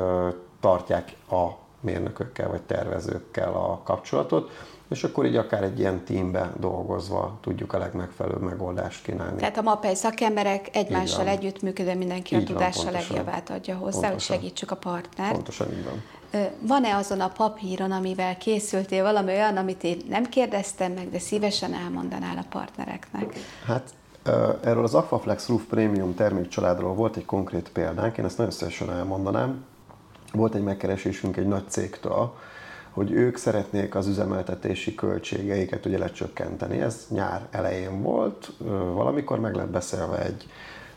tartják 0.59 1.15
a 1.31 1.47
mérnökökkel 1.79 2.49
vagy 2.49 2.61
tervezőkkel 2.61 3.53
a 3.53 3.81
kapcsolatot, 3.83 4.51
és 4.89 5.03
akkor 5.03 5.25
így 5.25 5.35
akár 5.35 5.63
egy 5.63 5.79
ilyen 5.79 6.03
teambe 6.03 6.53
dolgozva 6.59 7.37
tudjuk 7.41 7.73
a 7.73 7.77
legmegfelelőbb 7.77 8.41
megoldást 8.41 9.03
kínálni. 9.03 9.39
Tehát 9.39 9.57
a 9.57 9.61
MAPEI 9.61 9.95
szakemberek 9.95 10.75
egymással 10.75 11.27
együttműködve 11.27 11.93
mindenki 11.93 12.35
így 12.35 12.41
a 12.41 12.45
tudása 12.45 12.91
legjobbát 12.91 13.49
adja 13.49 13.75
hozzá, 13.75 13.99
pontosan. 13.99 14.11
hogy 14.11 14.21
segítsük 14.21 14.71
a 14.71 14.75
partnert. 14.75 15.31
Pontosan 15.31 15.71
így 15.71 15.83
van. 15.83 16.01
Van-e 16.59 16.95
azon 16.95 17.21
a 17.21 17.27
papíron, 17.27 17.91
amivel 17.91 18.37
készültél 18.37 19.03
valami 19.03 19.31
olyan, 19.31 19.57
amit 19.57 19.83
én 19.83 19.97
nem 20.09 20.23
kérdeztem 20.23 20.91
meg, 20.91 21.09
de 21.09 21.19
szívesen 21.19 21.73
elmondanál 21.73 22.37
a 22.37 22.45
partnereknek? 22.49 23.33
Hát 23.65 23.93
erről 24.63 24.83
az 24.83 24.93
Aquaflex 24.93 25.47
Roof 25.47 25.63
Premium 25.69 26.15
termékcsaládról 26.15 26.93
volt 26.93 27.15
egy 27.15 27.25
konkrét 27.25 27.69
példánk, 27.73 28.17
én 28.17 28.25
ezt 28.25 28.37
nagyon 28.37 28.51
szívesen 28.51 28.91
elmondanám. 28.91 29.65
Volt 30.33 30.55
egy 30.55 30.63
megkeresésünk 30.63 31.37
egy 31.37 31.47
nagy 31.47 31.69
cégtől, 31.69 32.33
hogy 32.99 33.11
ők 33.11 33.37
szeretnék 33.37 33.95
az 33.95 34.07
üzemeltetési 34.07 34.95
költségeiket 34.95 35.85
ugye 35.85 35.97
lecsökkenteni. 35.97 36.79
Ez 36.79 37.07
nyár 37.09 37.47
elején 37.51 38.01
volt, 38.01 38.51
valamikor 38.93 39.39
meg 39.39 39.55
lett 39.55 39.69
beszélve 39.69 40.25
egy 40.25 40.47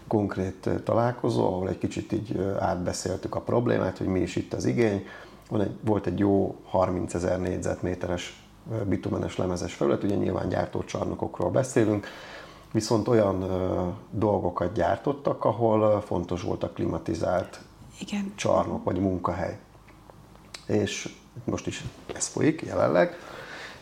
konkrét 0.07 0.69
találkozó, 0.85 1.47
ahol 1.47 1.69
egy 1.69 1.79
kicsit 1.79 2.13
így 2.13 2.39
átbeszéltük 2.59 3.35
a 3.35 3.41
problémát, 3.41 3.99
hogy 3.99 4.07
mi 4.07 4.21
is 4.21 4.37
itt 4.37 4.53
az 4.53 4.65
igény. 4.65 5.07
Egy, 5.51 5.77
volt 5.81 6.07
egy 6.07 6.19
jó 6.19 6.57
30 6.65 7.15
ezer 7.15 7.41
négyzetméteres 7.41 8.45
bitumenes 8.89 9.37
lemezes 9.37 9.75
felület, 9.75 10.03
ugye 10.03 10.15
nyilván 10.15 10.49
gyártócsarnokokról 10.49 11.51
beszélünk, 11.51 12.07
viszont 12.73 13.09
olyan 13.09 13.43
ö, 13.43 13.89
dolgokat 14.11 14.73
gyártottak, 14.73 15.45
ahol 15.45 16.01
fontos 16.01 16.43
volt 16.43 16.63
a 16.63 16.71
klimatizált 16.71 17.61
Igen. 18.01 18.33
csarnok 18.35 18.85
vagy 18.85 18.99
munkahely. 18.99 19.59
És 20.67 21.21
most 21.45 21.67
is 21.67 21.85
ez 22.15 22.27
folyik 22.27 22.63
jelenleg, 22.63 23.17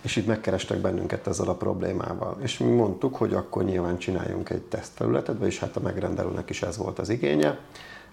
és 0.00 0.16
itt 0.16 0.26
megkerestek 0.26 0.78
bennünket 0.78 1.26
ezzel 1.26 1.48
a 1.48 1.54
problémával. 1.54 2.36
És 2.42 2.58
mi 2.58 2.70
mondtuk, 2.70 3.16
hogy 3.16 3.34
akkor 3.34 3.64
nyilván 3.64 3.98
csináljunk 3.98 4.50
egy 4.50 4.62
tesztfelületet, 4.62 5.38
vagyis 5.38 5.58
hát 5.58 5.76
a 5.76 5.80
megrendelőnek 5.80 6.50
is 6.50 6.62
ez 6.62 6.76
volt 6.76 6.98
az 6.98 7.08
igénye. 7.08 7.58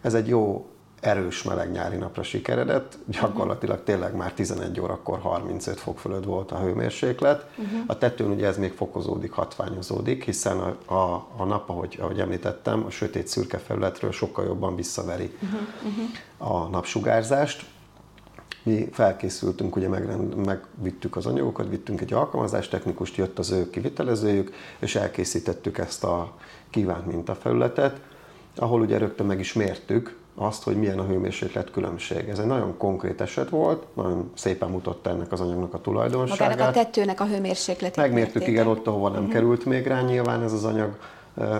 Ez 0.01 0.13
egy 0.13 0.27
jó 0.27 0.65
erős 0.99 1.43
meleg 1.43 1.71
nyári 1.71 1.95
napra 1.95 2.23
sikeredett, 2.23 2.97
gyakorlatilag 3.05 3.83
tényleg 3.83 4.15
már 4.15 4.33
11 4.33 4.79
órakor 4.79 5.19
35 5.19 5.79
fok 5.79 5.99
fölött 5.99 6.23
volt 6.23 6.51
a 6.51 6.59
hőmérséklet. 6.59 7.45
Uh-huh. 7.57 7.79
A 7.85 7.97
tetőn 7.97 8.31
ugye 8.31 8.47
ez 8.47 8.57
még 8.57 8.73
fokozódik, 8.73 9.31
hatványozódik, 9.31 10.23
hiszen 10.23 10.59
a, 10.59 10.93
a, 10.93 11.27
a 11.37 11.43
nap, 11.45 11.69
ahogy, 11.69 11.97
ahogy 12.01 12.19
említettem, 12.19 12.85
a 12.85 12.89
sötét 12.89 13.27
szürke 13.27 13.57
felületről 13.57 14.11
sokkal 14.11 14.45
jobban 14.45 14.75
visszaveri 14.75 15.37
uh-huh. 15.41 15.59
Uh-huh. 15.85 16.63
a 16.63 16.67
napsugárzást. 16.67 17.65
Mi 18.63 18.89
felkészültünk, 18.91 19.75
ugye 19.75 19.87
megrend, 19.87 20.35
megvittük 20.45 21.15
az 21.15 21.25
anyagokat, 21.25 21.69
vittünk 21.69 22.01
egy 22.01 22.13
alkalmazástechnikust, 22.13 23.15
jött 23.15 23.39
az 23.39 23.51
ő 23.51 23.69
kivitelezőjük, 23.69 24.53
és 24.79 24.95
elkészítettük 24.95 25.77
ezt 25.77 26.03
a 26.03 26.33
kívánt 26.69 27.05
mintafelületet, 27.05 27.99
ahol 28.55 28.81
ugye 28.81 28.97
rögtön 28.97 29.25
meg 29.25 29.39
is 29.39 29.53
mértük, 29.53 30.17
azt, 30.39 30.63
hogy 30.63 30.75
milyen 30.75 30.99
a 30.99 31.05
hőmérséklet 31.05 31.71
különbség. 31.71 32.27
Ez 32.29 32.39
egy 32.39 32.45
nagyon 32.45 32.77
konkrét 32.77 33.21
eset 33.21 33.49
volt, 33.49 33.83
nagyon 33.93 34.31
szépen 34.33 34.69
mutatta 34.69 35.09
ennek 35.09 35.31
az 35.31 35.41
anyagnak 35.41 35.73
a 35.73 35.81
tulajdonságát. 35.81 36.49
Magának 36.49 36.75
a 36.75 36.79
tetőnek 36.79 37.19
a 37.19 37.25
hőmérsékletét 37.25 37.95
Megmértük, 37.95 38.33
mérték. 38.33 38.53
igen, 38.53 38.67
ott, 38.67 38.87
ahova 38.87 39.09
nem 39.09 39.17
uh-huh. 39.17 39.33
került 39.33 39.65
még 39.65 39.87
rá 39.87 40.01
nyilván 40.01 40.43
ez 40.43 40.53
az 40.53 40.63
anyag. 40.63 40.97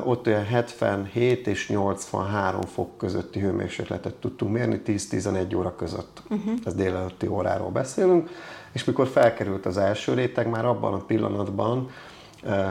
Ott 0.04 0.28
olyan 0.28 0.46
77 0.46 1.48
és 1.48 1.70
83 1.70 2.62
fok 2.62 2.98
közötti 2.98 3.40
hőmérsékletet 3.40 4.14
tudtunk 4.14 4.54
mérni 4.54 4.82
10-11 4.86 5.58
óra 5.58 5.76
között. 5.76 6.22
Uh-huh. 6.30 6.54
Ez 6.66 6.76
délelőtti 6.76 7.28
óráról 7.28 7.70
beszélünk. 7.70 8.30
És 8.72 8.84
mikor 8.84 9.08
felkerült 9.08 9.66
az 9.66 9.78
első 9.78 10.14
réteg, 10.14 10.50
már 10.50 10.66
abban 10.66 10.94
a 10.94 11.06
pillanatban 11.06 11.90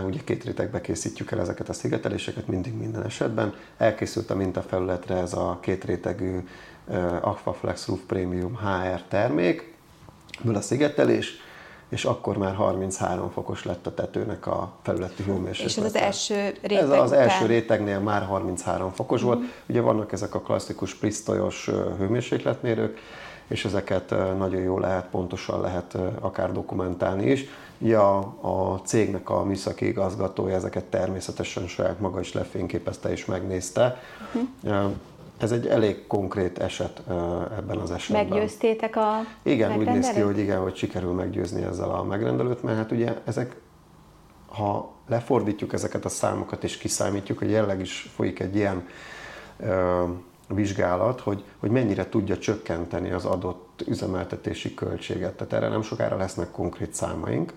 Ugye 0.06 0.20
két 0.24 0.44
rétegbe 0.44 0.80
készítjük 0.80 1.30
el 1.30 1.40
ezeket 1.40 1.68
a 1.68 1.72
szigeteléseket, 1.72 2.46
mindig 2.46 2.74
minden 2.74 3.04
esetben. 3.04 3.54
Elkészült 3.76 4.30
a 4.30 4.34
mintafelületre 4.34 5.14
ez 5.14 5.32
a 5.32 5.58
két 5.60 5.84
rétegű 5.84 6.38
Aquaflex 7.20 7.86
Roof 7.86 8.00
Premium 8.06 8.56
HR 8.56 9.02
termék, 9.08 9.74
a 10.54 10.60
szigetelés, 10.60 11.40
és 11.88 12.04
akkor 12.04 12.36
már 12.36 12.54
33 12.54 13.30
fokos 13.30 13.64
lett 13.64 13.86
a 13.86 13.94
tetőnek 13.94 14.46
a 14.46 14.72
felületi 14.82 15.22
hőmérséklet. 15.22 15.70
És 15.70 15.76
ez 15.76 15.84
az 15.84 15.96
első 15.96 16.54
réteg 16.62 16.82
Ez 16.82 16.90
az 16.90 17.10
után... 17.10 17.28
első 17.28 17.46
rétegnél 17.46 17.98
már 17.98 18.22
33 18.22 18.90
fokos 18.92 19.22
uh-huh. 19.22 19.36
volt. 19.36 19.50
Ugye 19.68 19.80
vannak 19.80 20.12
ezek 20.12 20.34
a 20.34 20.40
klasszikus 20.40 20.94
prisztolyos 20.94 21.70
hőmérsékletmérők, 21.98 22.98
és 23.48 23.64
ezeket 23.64 24.10
nagyon 24.38 24.60
jól 24.60 24.80
lehet, 24.80 25.06
pontosan 25.06 25.60
lehet 25.60 25.98
akár 26.20 26.52
dokumentálni 26.52 27.30
is. 27.30 27.44
Ja, 27.78 28.18
a 28.40 28.80
cégnek 28.84 29.30
a 29.30 29.44
műszaki 29.44 29.86
igazgatója 29.86 30.54
ezeket 30.54 30.84
természetesen 30.84 31.66
saját 31.66 32.00
maga 32.00 32.20
is 32.20 32.32
lefényképezte 32.32 33.10
és 33.10 33.24
megnézte. 33.24 34.00
Uh-huh. 34.62 34.92
Ez 35.38 35.52
egy 35.52 35.66
elég 35.66 36.06
konkrét 36.06 36.58
eset 36.58 37.02
ebben 37.56 37.78
az 37.78 37.90
esetben. 37.90 38.26
Meggyőztétek 38.26 38.96
a 38.96 39.20
Igen, 39.42 39.78
úgy 39.78 39.86
néz 39.86 40.10
ki, 40.10 40.20
hogy 40.20 40.38
igen, 40.38 40.60
hogy 40.60 40.76
sikerül 40.76 41.12
meggyőzni 41.12 41.62
ezzel 41.62 41.90
a 41.90 42.02
megrendelőt, 42.02 42.62
mert 42.62 42.76
hát 42.76 42.92
ugye 42.92 43.14
ezek, 43.24 43.56
ha 44.46 44.92
lefordítjuk 45.08 45.72
ezeket 45.72 46.04
a 46.04 46.08
számokat 46.08 46.64
és 46.64 46.76
kiszámítjuk, 46.76 47.38
hogy 47.38 47.50
jelenleg 47.50 47.80
is 47.80 48.10
folyik 48.14 48.40
egy 48.40 48.56
ilyen 48.56 48.86
vizsgálat, 50.48 51.20
hogy, 51.20 51.44
hogy 51.58 51.70
mennyire 51.70 52.08
tudja 52.08 52.38
csökkenteni 52.38 53.10
az 53.10 53.24
adott 53.24 53.84
üzemeltetési 53.86 54.74
költséget. 54.74 55.36
Tehát 55.36 55.52
erre 55.52 55.68
nem 55.68 55.82
sokára 55.82 56.16
lesznek 56.16 56.50
konkrét 56.50 56.94
számaink. 56.94 57.52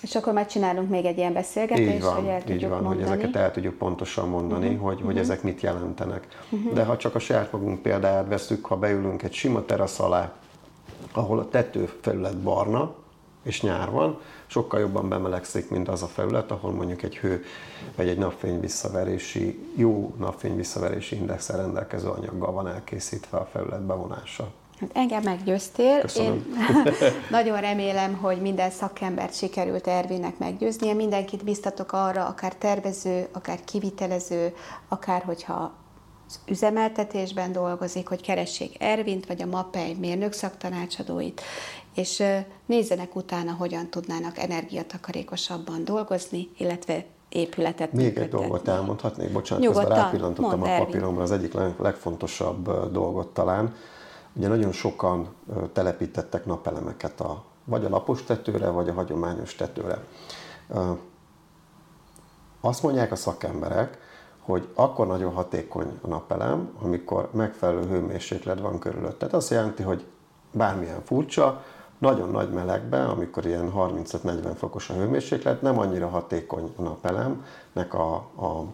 És 0.00 0.14
akkor 0.14 0.32
már 0.32 0.46
csinálunk 0.46 0.88
még 0.88 1.04
egy 1.04 1.18
ilyen 1.18 1.32
beszélgetést, 1.32 1.94
így 1.94 2.02
van, 2.02 2.14
hogy 2.14 2.26
el 2.26 2.42
így 2.48 2.68
van, 2.68 2.82
mondani. 2.82 2.94
hogy 2.94 3.04
ezeket 3.04 3.36
el 3.36 3.50
tudjuk 3.50 3.74
pontosan 3.74 4.28
mondani, 4.28 4.66
uh-huh. 4.66 4.80
hogy, 4.80 4.96
hogy 4.96 5.04
uh-huh. 5.04 5.20
ezek 5.20 5.42
mit 5.42 5.60
jelentenek. 5.60 6.26
Uh-huh. 6.50 6.72
De 6.72 6.84
ha 6.84 6.96
csak 6.96 7.14
a 7.14 7.18
saját 7.18 7.52
magunk 7.52 7.82
példáját 7.82 8.28
veszük, 8.28 8.66
ha 8.66 8.76
beülünk 8.76 9.22
egy 9.22 9.32
sima 9.32 9.64
terasz 9.64 10.00
alá, 10.00 10.32
ahol 11.12 11.38
a 11.38 11.48
tetőfelület 11.48 12.36
barna, 12.36 12.94
és 13.42 13.62
nyár 13.62 13.90
van, 13.90 14.20
sokkal 14.46 14.80
jobban 14.80 15.08
bemelegszik, 15.08 15.70
mint 15.70 15.88
az 15.88 16.02
a 16.02 16.06
felület, 16.06 16.50
ahol 16.50 16.72
mondjuk 16.72 17.02
egy 17.02 17.16
hő 17.16 17.44
vagy 17.96 18.08
egy 18.08 18.18
napfény 18.18 18.60
visszaverési, 18.60 19.58
jó 19.74 20.14
napfény 20.18 20.56
visszaverési 20.56 21.16
indexel 21.16 21.56
rendelkező 21.56 22.08
anyaggal 22.08 22.52
van 22.52 22.68
elkészítve 22.68 23.38
a 23.38 23.48
felület 23.52 23.82
bevonása. 23.82 24.52
Hát 24.80 24.90
engem 24.92 25.22
meggyőztél. 25.22 26.00
Köszönöm. 26.00 26.32
Én 26.32 26.56
nagyon 27.30 27.60
remélem, 27.60 28.16
hogy 28.16 28.40
minden 28.40 28.70
szakembert 28.70 29.34
sikerült 29.34 29.86
Ervinnek 29.86 30.38
meggyőznie. 30.38 30.94
Mindenkit 30.94 31.44
biztatok 31.44 31.92
arra, 31.92 32.26
akár 32.26 32.54
tervező, 32.54 33.28
akár 33.32 33.58
kivitelező, 33.64 34.54
akár 34.88 35.22
hogyha 35.22 35.72
az 36.28 36.40
üzemeltetésben 36.46 37.52
dolgozik, 37.52 38.08
hogy 38.08 38.20
keressék 38.22 38.82
Ervint, 38.82 39.26
vagy 39.26 39.42
a 39.42 39.46
MAPEI 39.46 39.94
mérnök 39.94 40.32
szaktanácsadóit, 40.32 41.40
és 41.94 42.22
nézzenek 42.66 43.16
utána, 43.16 43.52
hogyan 43.52 43.90
tudnának 43.90 44.38
energiatakarékosabban 44.38 45.84
dolgozni, 45.84 46.48
illetve 46.56 47.04
épületet 47.28 47.92
Még 47.92 48.16
egy 48.16 48.28
dolgot 48.28 48.68
elmondhatnék, 48.68 49.32
bocsánat, 49.32 49.64
Nyugodtan, 49.64 49.88
közben 49.88 50.04
rápillantottam 50.04 50.62
a 50.62 50.76
papíromra, 50.78 51.22
az 51.22 51.30
egyik 51.30 51.52
legfontosabb 51.78 52.92
dolgot 52.92 53.28
talán. 53.28 53.74
Ugye 54.32 54.48
nagyon 54.48 54.72
sokan 54.72 55.28
telepítettek 55.72 56.46
napelemeket 56.46 57.20
a, 57.20 57.44
vagy 57.64 57.84
a 57.84 57.88
lapos 57.88 58.22
tetőre, 58.22 58.68
vagy 58.68 58.88
a 58.88 58.92
hagyományos 58.92 59.54
tetőre. 59.54 60.04
Azt 62.60 62.82
mondják 62.82 63.12
a 63.12 63.16
szakemberek, 63.16 63.98
hogy 64.40 64.68
akkor 64.74 65.06
nagyon 65.06 65.32
hatékony 65.32 65.98
a 66.00 66.06
napelem, 66.06 66.70
amikor 66.82 67.28
megfelelő 67.32 67.86
hőmérséklet 67.86 68.60
van 68.60 68.78
körülött. 68.78 69.18
Tehát 69.18 69.34
azt 69.34 69.50
jelenti, 69.50 69.82
hogy 69.82 70.04
bármilyen 70.52 71.02
furcsa, 71.04 71.62
nagyon 71.98 72.30
nagy 72.30 72.50
melegben, 72.50 73.06
amikor 73.06 73.46
ilyen 73.46 73.72
35-40 73.76 74.52
fokos 74.56 74.90
a 74.90 74.94
hőmérséklet, 74.94 75.62
nem 75.62 75.78
annyira 75.78 76.08
hatékony 76.08 76.72
a 76.76 76.82
napelemnek 76.82 77.94
a, 77.94 78.14
a 78.14 78.64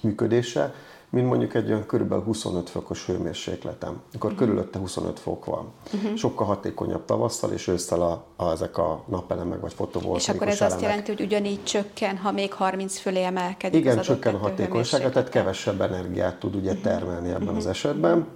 működése, 0.00 0.74
mint 1.14 1.26
mondjuk 1.26 1.54
egy 1.54 1.68
olyan 1.68 1.86
körülbelül 1.86 2.24
25 2.24 2.70
fokos 2.70 3.06
hőmérsékletem, 3.06 4.00
akkor 4.14 4.32
uh-huh. 4.32 4.46
körülötte 4.46 4.78
25 4.78 5.20
fok 5.20 5.44
van. 5.44 5.72
Uh-huh. 5.94 6.14
Sokkal 6.14 6.46
hatékonyabb 6.46 7.04
tavasszal 7.04 7.52
és 7.52 7.68
ősszel 7.68 8.02
a, 8.02 8.24
a, 8.36 8.50
ezek 8.50 8.78
a 8.78 9.04
napelemek 9.08 9.60
vagy 9.60 9.72
fotovoltaikus 9.72 10.28
És 10.28 10.34
akkor 10.34 10.48
ez 10.48 10.60
elemek. 10.60 10.72
azt 10.72 10.82
jelenti, 10.82 11.10
hogy 11.12 11.20
ugyanígy 11.20 11.64
csökken, 11.64 12.16
ha 12.16 12.32
még 12.32 12.52
30 12.52 12.98
fölé 12.98 13.22
emelkedik 13.22 13.80
Igen, 13.80 13.98
az 13.98 14.06
csökken 14.06 14.34
a 14.34 14.38
hatékonysága, 14.38 15.10
tehát 15.10 15.28
kevesebb 15.28 15.80
energiát 15.80 16.38
tud 16.38 16.54
ugye 16.54 16.74
termelni 16.74 17.28
ebben 17.28 17.42
uh-huh. 17.42 17.56
az 17.56 17.66
esetben. 17.66 18.26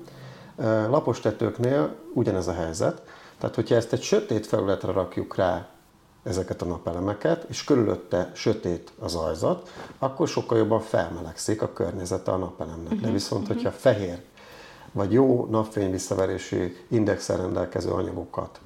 Lapos 0.91 1.21
tetőknél 1.21 1.95
ugyanez 2.15 2.49
a 2.49 2.53
helyzet, 2.53 3.03
tehát, 3.39 3.55
hogyha 3.55 3.75
ezt 3.75 3.93
egy 3.93 4.03
sötét 4.03 4.47
felületre 4.47 4.93
rakjuk 4.93 5.37
rá 5.37 5.69
ezeket 6.29 6.63
a 6.63 6.65
napelemeket, 6.65 7.45
és 7.49 7.65
körülötte 7.65 8.31
sötét 8.35 8.93
az 8.99 9.15
ajzat, 9.15 9.71
akkor 9.99 10.29
sokkal 10.29 10.59
jobban 10.59 10.81
felmelegszik 10.81 11.63
a 11.63 11.73
környezete 11.73 12.31
a 12.31 12.37
napelemnek. 12.37 12.93
De 12.93 13.07
mhm, 13.07 13.13
viszont, 13.13 13.43
uh-huh. 13.43 13.57
hogyha 13.57 13.71
fehér, 13.79 14.23
vagy 14.93 15.13
jó 15.13 15.47
napfény 15.51 15.91
visszaverési 15.91 16.77
indexel 16.89 17.37
rendelkező 17.37 17.91
anyagokat 17.91 18.61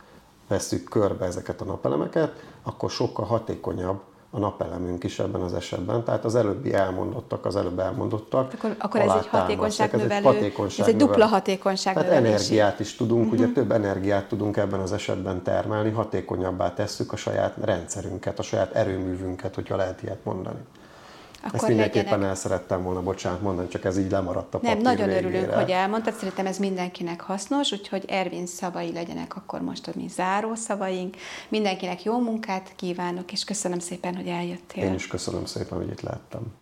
veszük 0.48 0.88
körbe 0.88 1.25
ezeket 1.25 1.61
a 1.61 1.64
napelemeket, 1.64 2.33
akkor 2.62 2.90
sokkal 2.90 3.25
hatékonyabb 3.25 4.01
a 4.34 4.38
napelemünk 4.38 5.04
is 5.04 5.18
ebben 5.18 5.40
az 5.40 5.54
esetben. 5.54 6.04
Tehát 6.04 6.24
az 6.24 6.34
előbbi 6.34 6.74
elmondottak, 6.74 7.44
az 7.44 7.56
előbb 7.56 7.78
elmondottak. 7.78 8.52
Akkor, 8.52 8.74
akkor 8.78 9.00
ez 9.00 9.12
egy 9.12 9.26
hatékonyságnövelő, 9.26 10.10
ez 10.10 10.18
egy, 10.18 10.24
hatékonyság 10.24 10.86
ez 10.86 10.92
egy 10.92 11.00
dupla 11.00 11.26
hatékonyság 11.26 11.94
Tehát 11.94 12.10
energiát 12.10 12.80
is 12.80 12.96
tudunk, 12.96 13.20
uh-huh. 13.20 13.34
ugye 13.34 13.44
mhm. 13.46 13.54
több 13.54 13.72
energiát 13.72 14.28
tudunk 14.28 14.56
ebben 14.56 14.80
az 14.80 14.92
esetben 14.92 15.42
termelni, 15.42 15.90
hatékonyabbá 15.90 16.74
tesszük 16.74 17.12
a 17.12 17.16
saját 17.16 17.56
rendszerünket, 17.60 18.38
a 18.38 18.42
saját 18.42 18.72
erőművünket, 18.74 19.54
hogyha 19.54 19.76
lehet 19.76 20.02
ilyet 20.02 20.24
mondani. 20.24 20.60
Akkor 21.42 21.55
Ezt 21.55 21.68
mindenképpen 21.68 22.05
legyenek... 22.05 22.28
el 22.28 22.35
szerettem 22.35 22.83
volna, 22.83 23.02
bocsánat 23.02 23.42
mondani, 23.42 23.68
csak 23.68 23.85
ez 23.85 23.98
így 23.98 24.11
lemaradt 24.11 24.55
a 24.55 24.59
Nem, 24.62 24.78
nagyon 24.78 25.07
végére. 25.07 25.26
örülünk, 25.26 25.52
hogy 25.52 25.70
elmondtad, 25.70 26.14
szerintem 26.14 26.46
ez 26.46 26.59
mindenkinek 26.59 27.20
hasznos, 27.20 27.72
úgyhogy 27.72 28.05
Ervin 28.09 28.46
szavai 28.46 28.92
legyenek 28.92 29.37
akkor 29.37 29.61
most 29.61 29.88
a 29.88 29.92
mi 29.94 30.09
záró 30.09 30.55
szavaink. 30.55 31.16
Mindenkinek 31.48 32.02
jó 32.02 32.20
munkát 32.20 32.72
kívánok, 32.76 33.33
és 33.33 33.44
köszönöm 33.44 33.78
szépen, 33.78 34.16
hogy 34.16 34.26
eljöttél. 34.26 34.85
Én 34.85 34.94
is 34.94 35.07
köszönöm 35.07 35.44
szépen, 35.44 35.78
hogy 35.78 35.88
itt 35.88 36.00
láttam. 36.00 36.62